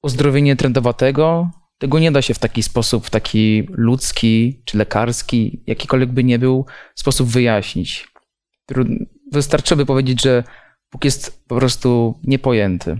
uzdrowienie 0.04 0.56
trędowatego. 0.56 1.50
Tego 1.78 2.00
nie 2.00 2.12
da 2.12 2.22
się 2.22 2.34
w 2.34 2.40
taki 2.40 2.64
sposób, 2.64 3.06
w 3.06 3.10
taki 3.10 3.68
ludzki 3.70 4.62
czy 4.66 4.78
lekarski, 4.78 5.64
jakikolwiek 5.68 6.10
by 6.10 6.24
nie 6.24 6.40
był, 6.40 6.66
sposób 6.96 7.28
wyjaśnić. 7.28 8.08
Wystarczy 9.32 9.76
by 9.76 9.86
powiedzieć, 9.86 10.22
że 10.22 10.44
Bóg 10.92 11.06
jest 11.06 11.44
po 11.48 11.56
prostu 11.56 12.20
niepojęty. 12.24 13.00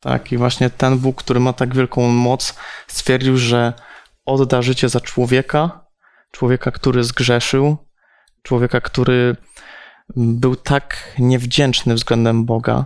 Tak, 0.00 0.32
i 0.32 0.36
właśnie 0.36 0.70
ten 0.70 0.98
Bóg, 0.98 1.22
który 1.22 1.40
ma 1.40 1.52
tak 1.52 1.74
wielką 1.74 2.08
moc, 2.08 2.54
stwierdził, 2.86 3.36
że 3.36 3.72
odda 4.26 4.62
życie 4.62 4.88
za 4.88 5.00
człowieka, 5.00 5.79
człowieka, 6.30 6.70
który 6.70 7.04
zgrzeszył, 7.04 7.76
człowieka, 8.42 8.80
który 8.80 9.36
był 10.16 10.56
tak 10.56 11.14
niewdzięczny 11.18 11.94
względem 11.94 12.44
Boga, 12.44 12.84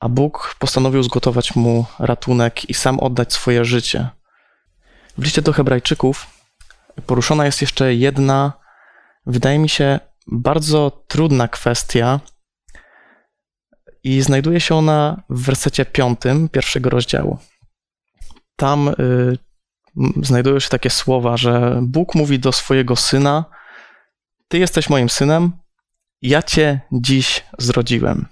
a 0.00 0.08
Bóg 0.08 0.54
postanowił 0.58 1.02
zgotować 1.02 1.56
mu 1.56 1.86
ratunek 1.98 2.70
i 2.70 2.74
sam 2.74 3.00
oddać 3.00 3.32
swoje 3.32 3.64
życie. 3.64 4.08
W 5.18 5.24
liście 5.24 5.42
do 5.42 5.52
Hebrajczyków 5.52 6.26
poruszona 7.06 7.46
jest 7.46 7.60
jeszcze 7.60 7.94
jedna, 7.94 8.52
wydaje 9.26 9.58
mi 9.58 9.68
się, 9.68 10.00
bardzo 10.26 11.04
trudna 11.08 11.48
kwestia 11.48 12.20
i 14.04 14.22
znajduje 14.22 14.60
się 14.60 14.74
ona 14.74 15.22
w 15.30 15.42
wersecie 15.42 15.84
piątym 15.84 16.48
pierwszego 16.48 16.90
rozdziału. 16.90 17.38
Tam 18.56 18.88
y, 18.88 18.94
znajdują 20.22 20.60
się 20.60 20.68
takie 20.68 20.90
słowa, 20.90 21.36
że 21.36 21.80
Bóg 21.82 22.14
mówi 22.14 22.38
do 22.38 22.52
swojego 22.52 22.96
syna: 22.96 23.44
Ty 24.48 24.58
jesteś 24.58 24.90
moim 24.90 25.08
synem, 25.08 25.52
ja 26.22 26.42
cię 26.42 26.80
dziś 26.92 27.44
zrodziłem. 27.58 28.26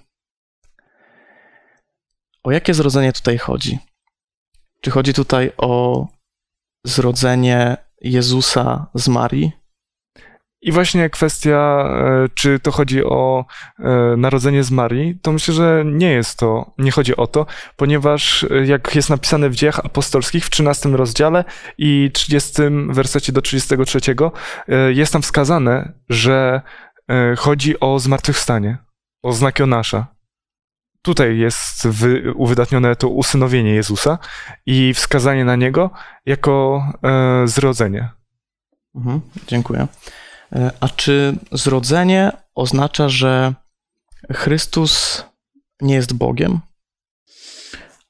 o 2.43 2.51
jakie 2.51 2.73
zrodzenie 2.73 3.13
tutaj 3.13 3.37
chodzi? 3.37 3.79
Czy 4.81 4.91
chodzi 4.91 5.13
tutaj 5.13 5.51
o 5.57 6.07
zrodzenie 6.83 7.77
Jezusa 8.01 8.87
z 8.93 9.07
Marii? 9.07 9.51
I 10.63 10.71
właśnie 10.71 11.09
kwestia, 11.09 11.89
e, 11.89 12.29
czy 12.33 12.59
to 12.59 12.71
chodzi 12.71 13.03
o 13.03 13.45
e, 13.79 14.17
narodzenie 14.17 14.63
z 14.63 14.71
Marii, 14.71 15.19
to 15.21 15.31
myślę, 15.31 15.53
że 15.53 15.83
nie 15.85 16.11
jest 16.11 16.39
to, 16.39 16.71
nie 16.77 16.91
chodzi 16.91 17.15
o 17.15 17.27
to, 17.27 17.45
ponieważ 17.75 18.43
e, 18.43 18.65
jak 18.65 18.95
jest 18.95 19.09
napisane 19.09 19.49
w 19.49 19.55
dziejach 19.55 19.79
apostolskich 19.79 20.45
w 20.45 20.49
13 20.49 20.89
rozdziale 20.89 21.43
i 21.77 22.11
30 22.13 22.53
wersecie 22.89 23.31
do 23.31 23.41
33 23.41 23.99
jest 24.89 25.13
tam 25.13 25.21
wskazane, 25.21 25.93
że 26.09 26.61
chodzi 27.37 27.79
o 27.79 27.99
zmartwychwstanie, 27.99 28.77
o 29.23 29.33
znak 29.33 29.59
Jonasza. 29.59 30.07
Tutaj 31.01 31.37
jest 31.37 31.87
wy, 31.87 32.33
uwydatnione 32.35 32.95
to 32.95 33.09
usynowienie 33.09 33.73
Jezusa 33.73 34.17
i 34.65 34.93
wskazanie 34.93 35.45
na 35.45 35.55
niego 35.55 35.89
jako 36.25 36.83
zrodzenie. 37.45 38.09
Mhm, 38.95 39.21
dziękuję. 39.47 39.87
E, 40.55 40.71
a 40.79 40.89
czy 40.89 41.35
zrodzenie 41.51 42.31
oznacza, 42.55 43.09
że 43.09 43.53
Chrystus 44.31 45.23
nie 45.81 45.95
jest 45.95 46.13
Bogiem? 46.13 46.59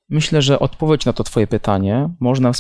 Myślę, 0.09 0.41
że 0.41 0.59
odpowiedź 0.59 1.05
na 1.05 1.13
to 1.13 1.23
Twoje 1.23 1.47
pytanie 1.47 2.09
można 2.19 2.49
e, 2.49 2.53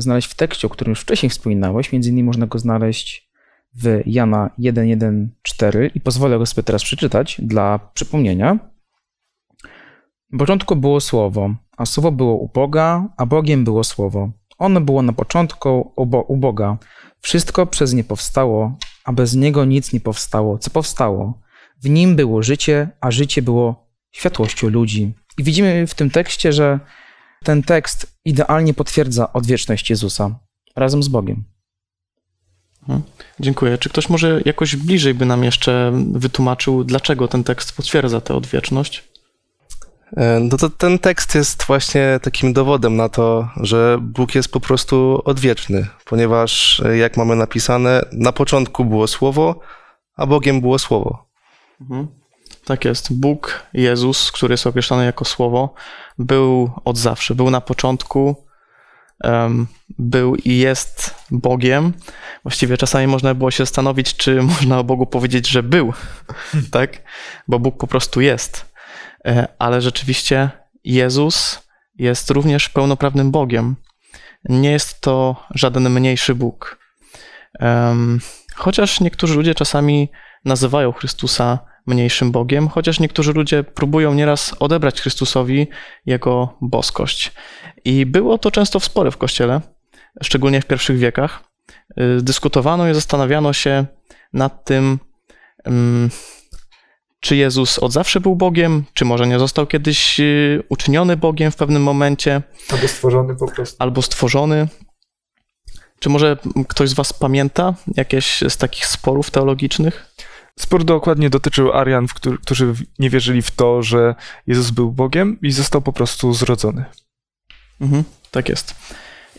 znaleźć 0.00 0.28
w 0.28 0.34
tekście, 0.34 0.66
o 0.66 0.70
którym 0.70 0.90
już 0.90 1.00
wcześniej 1.00 1.30
wspominałeś. 1.30 1.92
Między 1.92 2.10
innymi 2.10 2.26
można 2.26 2.46
go 2.46 2.58
znaleźć 2.58 3.32
w 3.74 4.00
Jana 4.06 4.50
1.1.4 4.58 5.90
i 5.94 6.00
pozwolę 6.00 6.38
go 6.38 6.46
sobie 6.46 6.62
teraz 6.62 6.82
przeczytać 6.82 7.40
dla 7.42 7.78
przypomnienia. 7.78 8.58
Na 10.32 10.38
początku 10.38 10.76
było 10.76 11.00
Słowo, 11.00 11.54
a 11.76 11.86
Słowo 11.86 12.12
było 12.12 12.36
u 12.36 12.48
Boga, 12.48 13.08
a 13.16 13.26
Bogiem 13.26 13.64
było 13.64 13.84
Słowo. 13.84 14.30
Ono 14.58 14.80
było 14.80 15.02
na 15.02 15.12
początku 15.12 15.92
u 16.28 16.36
Boga. 16.36 16.78
Wszystko 17.20 17.66
przez 17.66 17.94
nie 17.94 18.04
powstało, 18.04 18.76
a 19.04 19.12
bez 19.12 19.34
niego 19.34 19.64
nic 19.64 19.92
nie 19.92 20.00
powstało. 20.00 20.58
Co 20.58 20.70
powstało? 20.70 21.40
W 21.82 21.88
nim 21.88 22.16
było 22.16 22.42
życie, 22.42 22.88
a 23.00 23.10
życie 23.10 23.42
było 23.42 23.86
światłością 24.12 24.68
ludzi. 24.68 25.14
I 25.38 25.44
widzimy 25.44 25.86
w 25.86 25.94
tym 25.94 26.10
tekście, 26.10 26.52
że 26.52 26.80
ten 27.44 27.62
tekst 27.62 28.20
idealnie 28.24 28.74
potwierdza 28.74 29.32
odwieczność 29.32 29.90
Jezusa 29.90 30.38
razem 30.76 31.02
z 31.02 31.08
Bogiem. 31.08 31.44
Mhm. 32.82 33.02
Dziękuję. 33.40 33.78
Czy 33.78 33.88
ktoś 33.88 34.08
może 34.08 34.40
jakoś 34.44 34.76
bliżej 34.76 35.14
by 35.14 35.26
nam 35.26 35.44
jeszcze 35.44 35.92
wytłumaczył, 36.12 36.84
dlaczego 36.84 37.28
ten 37.28 37.44
tekst 37.44 37.76
potwierdza 37.76 38.20
tę 38.20 38.34
odwieczność? 38.34 39.11
E, 40.16 40.40
no 40.40 40.56
to 40.56 40.70
ten 40.70 40.98
tekst 40.98 41.34
jest 41.34 41.64
właśnie 41.64 42.20
takim 42.22 42.52
dowodem 42.52 42.96
na 42.96 43.08
to, 43.08 43.48
że 43.56 43.98
Bóg 44.00 44.34
jest 44.34 44.52
po 44.52 44.60
prostu 44.60 45.22
odwieczny, 45.24 45.86
ponieważ 46.04 46.80
e, 46.80 46.96
jak 46.96 47.16
mamy 47.16 47.36
napisane, 47.36 48.04
na 48.12 48.32
początku 48.32 48.84
było 48.84 49.06
Słowo, 49.06 49.60
a 50.16 50.26
Bogiem 50.26 50.60
było 50.60 50.78
Słowo. 50.78 51.26
Mhm. 51.80 52.08
Tak 52.64 52.84
jest. 52.84 53.20
Bóg, 53.20 53.62
Jezus, 53.74 54.32
który 54.32 54.52
jest 54.52 54.66
określony 54.66 55.04
jako 55.04 55.24
Słowo, 55.24 55.74
był 56.18 56.70
od 56.84 56.98
zawsze, 56.98 57.34
był 57.34 57.50
na 57.50 57.60
początku, 57.60 58.36
um, 59.24 59.66
był 59.98 60.36
i 60.36 60.56
jest 60.56 61.14
Bogiem. 61.30 61.92
Właściwie 62.42 62.76
czasami 62.76 63.06
można 63.06 63.34
było 63.34 63.50
się 63.50 63.64
zastanowić, 63.64 64.16
czy 64.16 64.42
można 64.58 64.78
o 64.78 64.84
Bogu 64.84 65.06
powiedzieć, 65.06 65.48
że 65.48 65.62
był, 65.62 65.92
tak? 66.70 67.02
Bo 67.48 67.58
Bóg 67.58 67.76
po 67.76 67.86
prostu 67.86 68.20
jest. 68.20 68.71
E, 69.26 69.48
ale 69.58 69.80
rzeczywiście 69.80 70.50
Jezus 70.84 71.68
jest 71.94 72.30
również 72.30 72.68
pełnoprawnym 72.68 73.30
Bogiem. 73.30 73.76
Nie 74.44 74.70
jest 74.70 75.00
to 75.00 75.46
żaden 75.54 75.90
mniejszy 75.90 76.34
Bóg. 76.34 76.78
Chociaż 78.54 79.00
niektórzy 79.00 79.34
ludzie 79.34 79.54
czasami 79.54 80.08
nazywają 80.44 80.92
Chrystusa 80.92 81.58
mniejszym 81.86 82.32
Bogiem, 82.32 82.68
chociaż 82.68 83.00
niektórzy 83.00 83.32
ludzie 83.32 83.64
próbują 83.64 84.14
nieraz 84.14 84.54
odebrać 84.58 85.00
Chrystusowi 85.00 85.66
jego 86.06 86.58
boskość. 86.60 87.32
I 87.84 88.06
było 88.06 88.38
to 88.38 88.50
często 88.50 88.80
w 88.80 88.84
spory 88.84 89.10
w 89.10 89.16
Kościele, 89.16 89.60
szczególnie 90.22 90.60
w 90.60 90.66
pierwszych 90.66 90.98
wiekach. 90.98 91.44
E, 91.96 92.16
dyskutowano 92.20 92.88
i 92.88 92.94
zastanawiano 92.94 93.52
się 93.52 93.86
nad 94.32 94.64
tym, 94.64 94.98
czy 97.22 97.36
Jezus 97.36 97.78
od 97.78 97.92
zawsze 97.92 98.20
był 98.20 98.36
Bogiem, 98.36 98.84
czy 98.94 99.04
może 99.04 99.26
nie 99.26 99.38
został 99.38 99.66
kiedyś 99.66 100.20
y, 100.20 100.62
uczyniony 100.68 101.16
Bogiem 101.16 101.50
w 101.50 101.56
pewnym 101.56 101.82
momencie. 101.82 102.42
Albo 102.70 102.88
stworzony 102.88 103.36
po 103.36 103.48
prostu. 103.48 103.76
Albo 103.78 104.02
stworzony. 104.02 104.68
Czy 105.98 106.08
może 106.08 106.36
ktoś 106.68 106.88
z 106.88 106.94
Was 106.94 107.12
pamięta 107.12 107.74
jakieś 107.96 108.42
z 108.48 108.56
takich 108.56 108.86
sporów 108.86 109.30
teologicznych? 109.30 110.14
Spór 110.58 110.84
dokładnie 110.84 111.30
dotyczył 111.30 111.72
Arian, 111.72 112.06
którzy 112.42 112.74
nie 112.98 113.10
wierzyli 113.10 113.42
w 113.42 113.50
to, 113.50 113.82
że 113.82 114.14
Jezus 114.46 114.70
był 114.70 114.92
Bogiem 114.92 115.38
i 115.42 115.50
został 115.50 115.82
po 115.82 115.92
prostu 115.92 116.32
zrodzony. 116.32 116.84
Mhm, 117.80 118.04
tak 118.30 118.48
jest. 118.48 118.74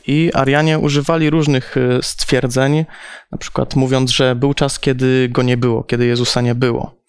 I 0.07 0.31
Arianie 0.33 0.79
używali 0.79 1.29
różnych 1.29 1.77
y, 1.77 1.99
stwierdzeń, 2.01 2.85
na 3.31 3.37
przykład 3.37 3.75
mówiąc, 3.75 4.11
że 4.11 4.35
był 4.35 4.53
czas, 4.53 4.79
kiedy 4.79 5.29
go 5.29 5.41
nie 5.41 5.57
było, 5.57 5.83
kiedy 5.83 6.05
Jezusa 6.05 6.41
nie 6.41 6.55
było. 6.55 7.02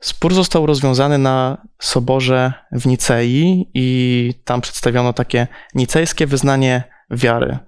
Spór 0.00 0.34
został 0.34 0.66
rozwiązany 0.66 1.18
na 1.18 1.66
soborze 1.80 2.52
w 2.72 2.86
Nicei 2.86 3.70
i 3.74 4.34
tam 4.44 4.60
przedstawiono 4.60 5.12
takie 5.12 5.46
nicejskie 5.74 6.26
wyznanie 6.26 6.82
wiary. 7.10 7.58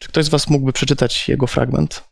Czy 0.00 0.08
ktoś 0.08 0.24
z 0.24 0.28
Was 0.28 0.50
mógłby 0.50 0.72
przeczytać 0.72 1.28
jego 1.28 1.46
fragment? 1.46 2.04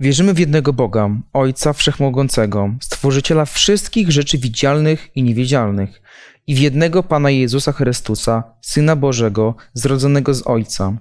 Wierzymy 0.00 0.34
w 0.34 0.38
jednego 0.38 0.72
Boga, 0.72 1.10
Ojca 1.32 1.72
Wszechmogącego, 1.72 2.74
Stworzyciela 2.80 3.44
wszystkich 3.44 4.10
rzeczy 4.10 4.38
widzialnych 4.38 5.08
i 5.14 5.22
niewidzialnych, 5.22 6.02
i 6.46 6.54
w 6.54 6.58
jednego 6.58 7.02
Pana 7.02 7.30
Jezusa 7.30 7.72
Chrystusa, 7.72 8.56
Syna 8.60 8.96
Bożego, 8.96 9.54
zrodzonego 9.74 10.34
z 10.34 10.46
Ojca. 10.46 10.96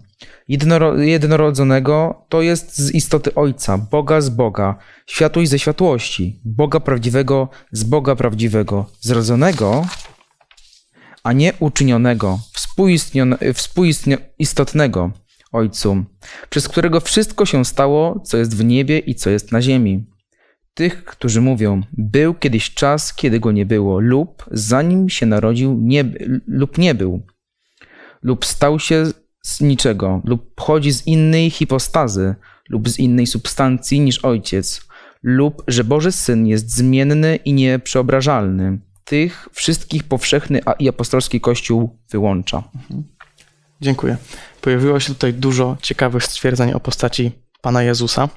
Jednoro, 0.47 0.97
jednorodzonego 0.97 2.25
to 2.29 2.41
jest 2.41 2.77
z 2.77 2.91
istoty 2.91 3.35
Ojca, 3.35 3.77
Boga 3.77 4.21
z 4.21 4.29
Boga, 4.29 4.77
światłość 5.07 5.49
ze 5.49 5.59
światłości, 5.59 6.41
Boga 6.45 6.79
prawdziwego 6.79 7.49
z 7.71 7.83
Boga 7.83 8.15
prawdziwego, 8.15 8.85
zrodzonego, 8.99 9.85
a 11.23 11.33
nie 11.33 11.53
uczynionego, 11.59 12.39
współistotnego 13.53 15.11
Ojcu, 15.51 16.03
przez 16.49 16.67
którego 16.67 16.99
wszystko 16.99 17.45
się 17.45 17.65
stało, 17.65 18.19
co 18.19 18.37
jest 18.37 18.57
w 18.57 18.63
niebie 18.63 18.99
i 18.99 19.15
co 19.15 19.29
jest 19.29 19.51
na 19.51 19.61
ziemi. 19.61 20.05
Tych, 20.73 21.03
którzy 21.03 21.41
mówią, 21.41 21.81
był 21.93 22.33
kiedyś 22.33 22.73
czas, 22.73 23.13
kiedy 23.13 23.39
go 23.39 23.51
nie 23.51 23.65
było, 23.65 23.99
lub 23.99 24.45
zanim 24.51 25.09
się 25.09 25.25
narodził, 25.25 25.77
nie, 25.81 26.05
lub 26.47 26.77
nie 26.77 26.95
był, 26.95 27.25
lub 28.23 28.45
stał 28.45 28.79
się 28.79 29.05
z 29.41 29.61
niczego, 29.61 30.21
lub 30.23 30.55
pochodzi 30.55 30.91
z 30.91 31.07
innej 31.07 31.49
hipostazy, 31.49 32.35
lub 32.69 32.89
z 32.89 32.99
innej 32.99 33.27
substancji 33.27 33.99
niż 33.99 34.25
ojciec, 34.25 34.81
lub 35.23 35.63
że 35.67 35.83
Boży 35.83 36.11
Syn 36.11 36.47
jest 36.47 36.75
zmienny 36.75 37.35
i 37.35 37.53
nieprzeobrażalny. 37.53 38.79
Tych 39.03 39.49
wszystkich 39.51 40.03
powszechny 40.03 40.61
i 40.79 40.89
apostolski 40.89 41.41
Kościół 41.41 41.99
wyłącza. 42.09 42.63
Mhm. 42.75 43.03
Dziękuję. 43.81 44.17
Pojawiło 44.61 44.99
się 44.99 45.13
tutaj 45.13 45.33
dużo 45.33 45.77
ciekawych 45.81 46.23
stwierdzeń 46.23 46.73
o 46.73 46.79
postaci 46.79 47.31
Pana 47.61 47.83
Jezusa. 47.83 48.29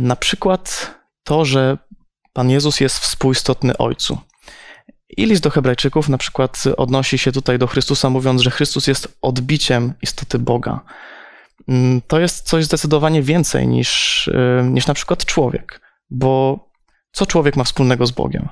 Na 0.00 0.16
przykład 0.16 0.94
to, 1.24 1.44
że 1.44 1.78
Pan 2.32 2.50
Jezus 2.50 2.80
jest 2.80 2.98
współistotny 2.98 3.76
Ojcu. 3.76 4.18
I 5.16 5.26
list 5.26 5.42
do 5.42 5.50
Hebrajczyków 5.50 6.08
na 6.08 6.18
przykład 6.18 6.64
odnosi 6.76 7.18
się 7.18 7.32
tutaj 7.32 7.58
do 7.58 7.66
Chrystusa, 7.66 8.10
mówiąc, 8.10 8.42
że 8.42 8.50
Chrystus 8.50 8.86
jest 8.86 9.18
odbiciem 9.22 9.92
istoty 10.02 10.38
Boga. 10.38 10.80
Mm, 11.68 12.00
to 12.06 12.20
jest 12.20 12.46
coś 12.46 12.64
zdecydowanie 12.64 13.22
więcej 13.22 13.68
niż, 13.68 14.28
y, 14.28 14.62
niż 14.64 14.86
na 14.86 14.94
przykład 14.94 15.24
człowiek, 15.24 15.80
bo 16.10 16.58
co 17.12 17.26
człowiek 17.26 17.56
ma 17.56 17.64
wspólnego 17.64 18.06
z 18.06 18.10
Bogiem? 18.10 18.48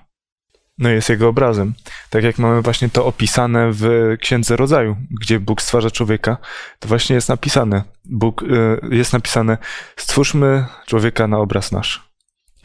No 0.79 0.89
jest 0.89 1.09
jego 1.09 1.29
obrazem. 1.29 1.75
Tak 2.11 2.25
jak 2.25 2.39
mamy 2.39 2.63
właśnie 2.63 2.89
to 2.89 3.07
opisane 3.07 3.69
w 3.73 4.15
Księdze 4.21 4.57
Rodzaju, 4.57 4.97
gdzie 5.21 5.41
Bóg 5.41 5.63
stwarza 5.63 5.91
człowieka, 5.91 6.37
to 6.79 6.89
właśnie 6.89 7.15
jest 7.15 7.29
napisane, 7.29 7.83
Bóg, 8.05 8.43
y, 8.43 8.47
jest 8.91 9.13
napisane, 9.13 9.59
stwórzmy 9.97 10.67
człowieka 10.87 11.27
na 11.27 11.39
obraz 11.39 11.73
nasz. 11.73 12.09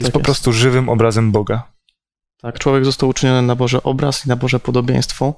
tak 0.00 0.12
po 0.12 0.18
jest. 0.18 0.24
prostu 0.24 0.52
żywym 0.52 0.88
obrazem 0.88 1.32
Boga. 1.32 1.71
Tak, 2.42 2.58
człowiek 2.58 2.84
został 2.84 3.08
uczyniony 3.08 3.42
na 3.42 3.56
Boże 3.56 3.82
obraz 3.82 4.26
i 4.26 4.28
na 4.28 4.36
Boże 4.36 4.60
podobieństwo, 4.60 5.34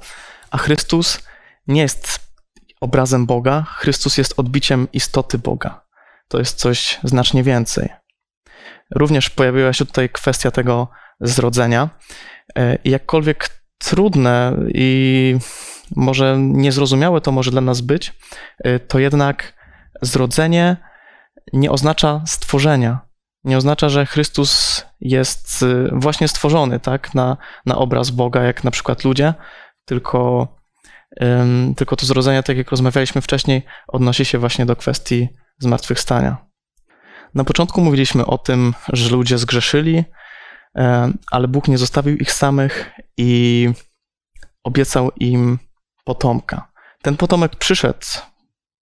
a 0.50 0.58
Chrystus 0.58 1.22
nie 1.66 1.82
jest 1.82 2.20
obrazem 2.80 3.26
Boga, 3.26 3.62
Chrystus 3.62 4.18
jest 4.18 4.34
odbiciem 4.36 4.88
istoty 4.92 5.38
Boga. 5.38 5.84
To 6.28 6.38
jest 6.38 6.58
coś 6.58 7.00
znacznie 7.04 7.42
więcej. 7.42 7.88
Również 8.90 9.30
pojawiła 9.30 9.72
się 9.72 9.86
tutaj 9.86 10.08
kwestia 10.08 10.50
tego 10.50 10.88
zrodzenia. 11.20 11.90
E, 12.56 12.78
jakkolwiek 12.84 13.64
trudne 13.78 14.56
i 14.74 15.38
może 15.96 16.36
niezrozumiałe 16.38 17.20
to 17.20 17.32
może 17.32 17.50
dla 17.50 17.60
nas 17.60 17.80
być, 17.80 18.12
e, 18.58 18.78
to 18.78 18.98
jednak 18.98 19.54
zrodzenie 20.02 20.76
nie 21.52 21.70
oznacza 21.70 22.22
stworzenia. 22.26 23.00
Nie 23.44 23.56
oznacza, 23.56 23.88
że 23.88 24.06
Chrystus 24.06 24.84
jest 25.00 25.62
e, 25.62 25.88
właśnie 25.92 26.28
stworzony 26.28 26.80
tak, 26.80 27.14
na, 27.14 27.36
na 27.66 27.76
obraz 27.76 28.10
Boga, 28.10 28.42
jak 28.42 28.64
na 28.64 28.70
przykład 28.70 29.04
ludzie, 29.04 29.34
tylko, 29.84 30.48
ym, 31.22 31.74
tylko 31.76 31.96
to 31.96 32.06
zrodzenie, 32.06 32.42
tak 32.42 32.56
jak 32.56 32.70
rozmawialiśmy 32.70 33.20
wcześniej, 33.20 33.62
odnosi 33.88 34.24
się 34.24 34.38
właśnie 34.38 34.66
do 34.66 34.76
kwestii 34.76 35.28
zmartwychwstania. 35.58 36.36
Na 37.34 37.44
początku 37.44 37.80
mówiliśmy 37.80 38.26
o 38.26 38.38
tym, 38.38 38.74
że 38.92 39.16
ludzie 39.16 39.38
zgrzeszyli, 39.38 40.04
e, 40.76 41.12
ale 41.30 41.48
Bóg 41.48 41.68
nie 41.68 41.78
zostawił 41.78 42.16
ich 42.16 42.32
samych 42.32 42.92
i 43.16 43.68
obiecał 44.64 45.10
im 45.16 45.58
potomka. 46.04 46.68
Ten 47.02 47.16
potomek 47.16 47.56
przyszedł 47.56 48.06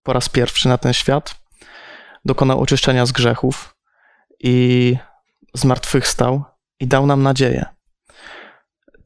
po 0.03 0.13
raz 0.13 0.29
pierwszy 0.29 0.69
na 0.69 0.77
ten 0.77 0.93
świat, 0.93 1.35
dokonał 2.25 2.61
oczyszczenia 2.61 3.05
z 3.05 3.11
grzechów 3.11 3.72
i 4.43 4.97
zmartwychwstał 5.53 6.43
i 6.79 6.87
dał 6.87 7.05
nam 7.05 7.23
nadzieję. 7.23 7.65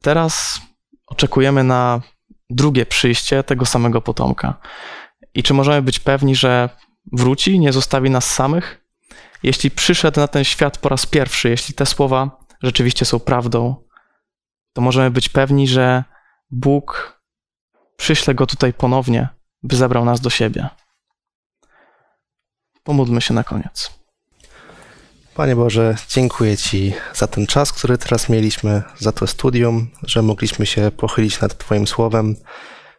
Teraz 0.02 0.60
oczekujemy 1.06 1.64
na 1.64 2.00
drugie 2.50 2.86
przyjście 2.86 3.42
tego 3.42 3.66
samego 3.66 4.00
potomka. 4.00 4.60
I 5.34 5.42
czy 5.42 5.54
możemy 5.54 5.82
być 5.82 6.00
pewni, 6.00 6.34
że 6.34 6.68
wróci, 7.12 7.58
nie 7.58 7.72
zostawi 7.72 8.10
nas 8.10 8.30
samych? 8.30 8.84
Jeśli 9.42 9.70
przyszedł 9.70 10.20
na 10.20 10.28
ten 10.28 10.44
świat 10.44 10.78
po 10.78 10.88
raz 10.88 11.06
pierwszy, 11.06 11.48
jeśli 11.48 11.74
te 11.74 11.86
słowa 11.86 12.38
rzeczywiście 12.62 13.04
są 13.04 13.20
prawdą, 13.20 13.84
to 14.72 14.82
możemy 14.82 15.10
być 15.10 15.28
pewni, 15.28 15.68
że 15.68 16.04
Bóg 16.50 17.20
przyśle 17.96 18.34
go 18.34 18.46
tutaj 18.46 18.72
ponownie, 18.72 19.28
by 19.62 19.76
zabrał 19.76 20.04
nas 20.04 20.20
do 20.20 20.30
siebie. 20.30 20.68
Pomódlmy 22.82 23.20
się 23.20 23.34
na 23.34 23.44
koniec. 23.44 23.97
Panie 25.38 25.56
Boże, 25.56 25.94
dziękuję 26.08 26.56
Ci 26.56 26.92
za 27.14 27.26
ten 27.26 27.46
czas, 27.46 27.72
który 27.72 27.98
teraz 27.98 28.28
mieliśmy, 28.28 28.82
za 28.98 29.12
to 29.12 29.26
studium, 29.26 29.86
że 30.02 30.22
mogliśmy 30.22 30.66
się 30.66 30.90
pochylić 30.96 31.40
nad 31.40 31.58
Twoim 31.58 31.86
słowem. 31.86 32.36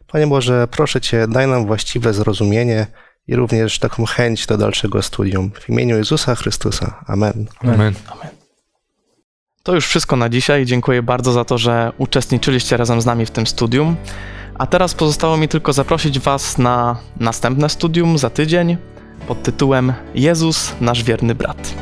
Panie 0.07 0.27
Boże, 0.27 0.67
proszę 0.71 1.01
Cię, 1.01 1.27
daj 1.27 1.47
nam 1.47 1.65
właściwe 1.65 2.13
zrozumienie 2.13 2.87
i 3.27 3.35
również 3.35 3.79
taką 3.79 4.05
chęć 4.05 4.45
do 4.45 4.57
dalszego 4.57 5.01
studium. 5.01 5.51
W 5.61 5.69
imieniu 5.69 5.97
Jezusa 5.97 6.35
Chrystusa. 6.35 7.03
Amen. 7.07 7.45
Amen. 7.61 7.93
To 9.63 9.75
już 9.75 9.87
wszystko 9.87 10.15
na 10.15 10.29
dzisiaj. 10.29 10.65
Dziękuję 10.65 11.03
bardzo 11.03 11.31
za 11.31 11.45
to, 11.45 11.57
że 11.57 11.91
uczestniczyliście 11.97 12.77
razem 12.77 13.01
z 13.01 13.05
nami 13.05 13.25
w 13.25 13.31
tym 13.31 13.47
studium. 13.47 13.95
A 14.57 14.67
teraz 14.67 14.93
pozostało 14.93 15.37
mi 15.37 15.47
tylko 15.47 15.73
zaprosić 15.73 16.19
Was 16.19 16.57
na 16.57 16.97
następne 17.19 17.69
studium 17.69 18.17
za 18.17 18.29
tydzień 18.29 18.77
pod 19.27 19.43
tytułem 19.43 19.93
Jezus, 20.15 20.75
nasz 20.81 21.03
wierny 21.03 21.35
brat. 21.35 21.73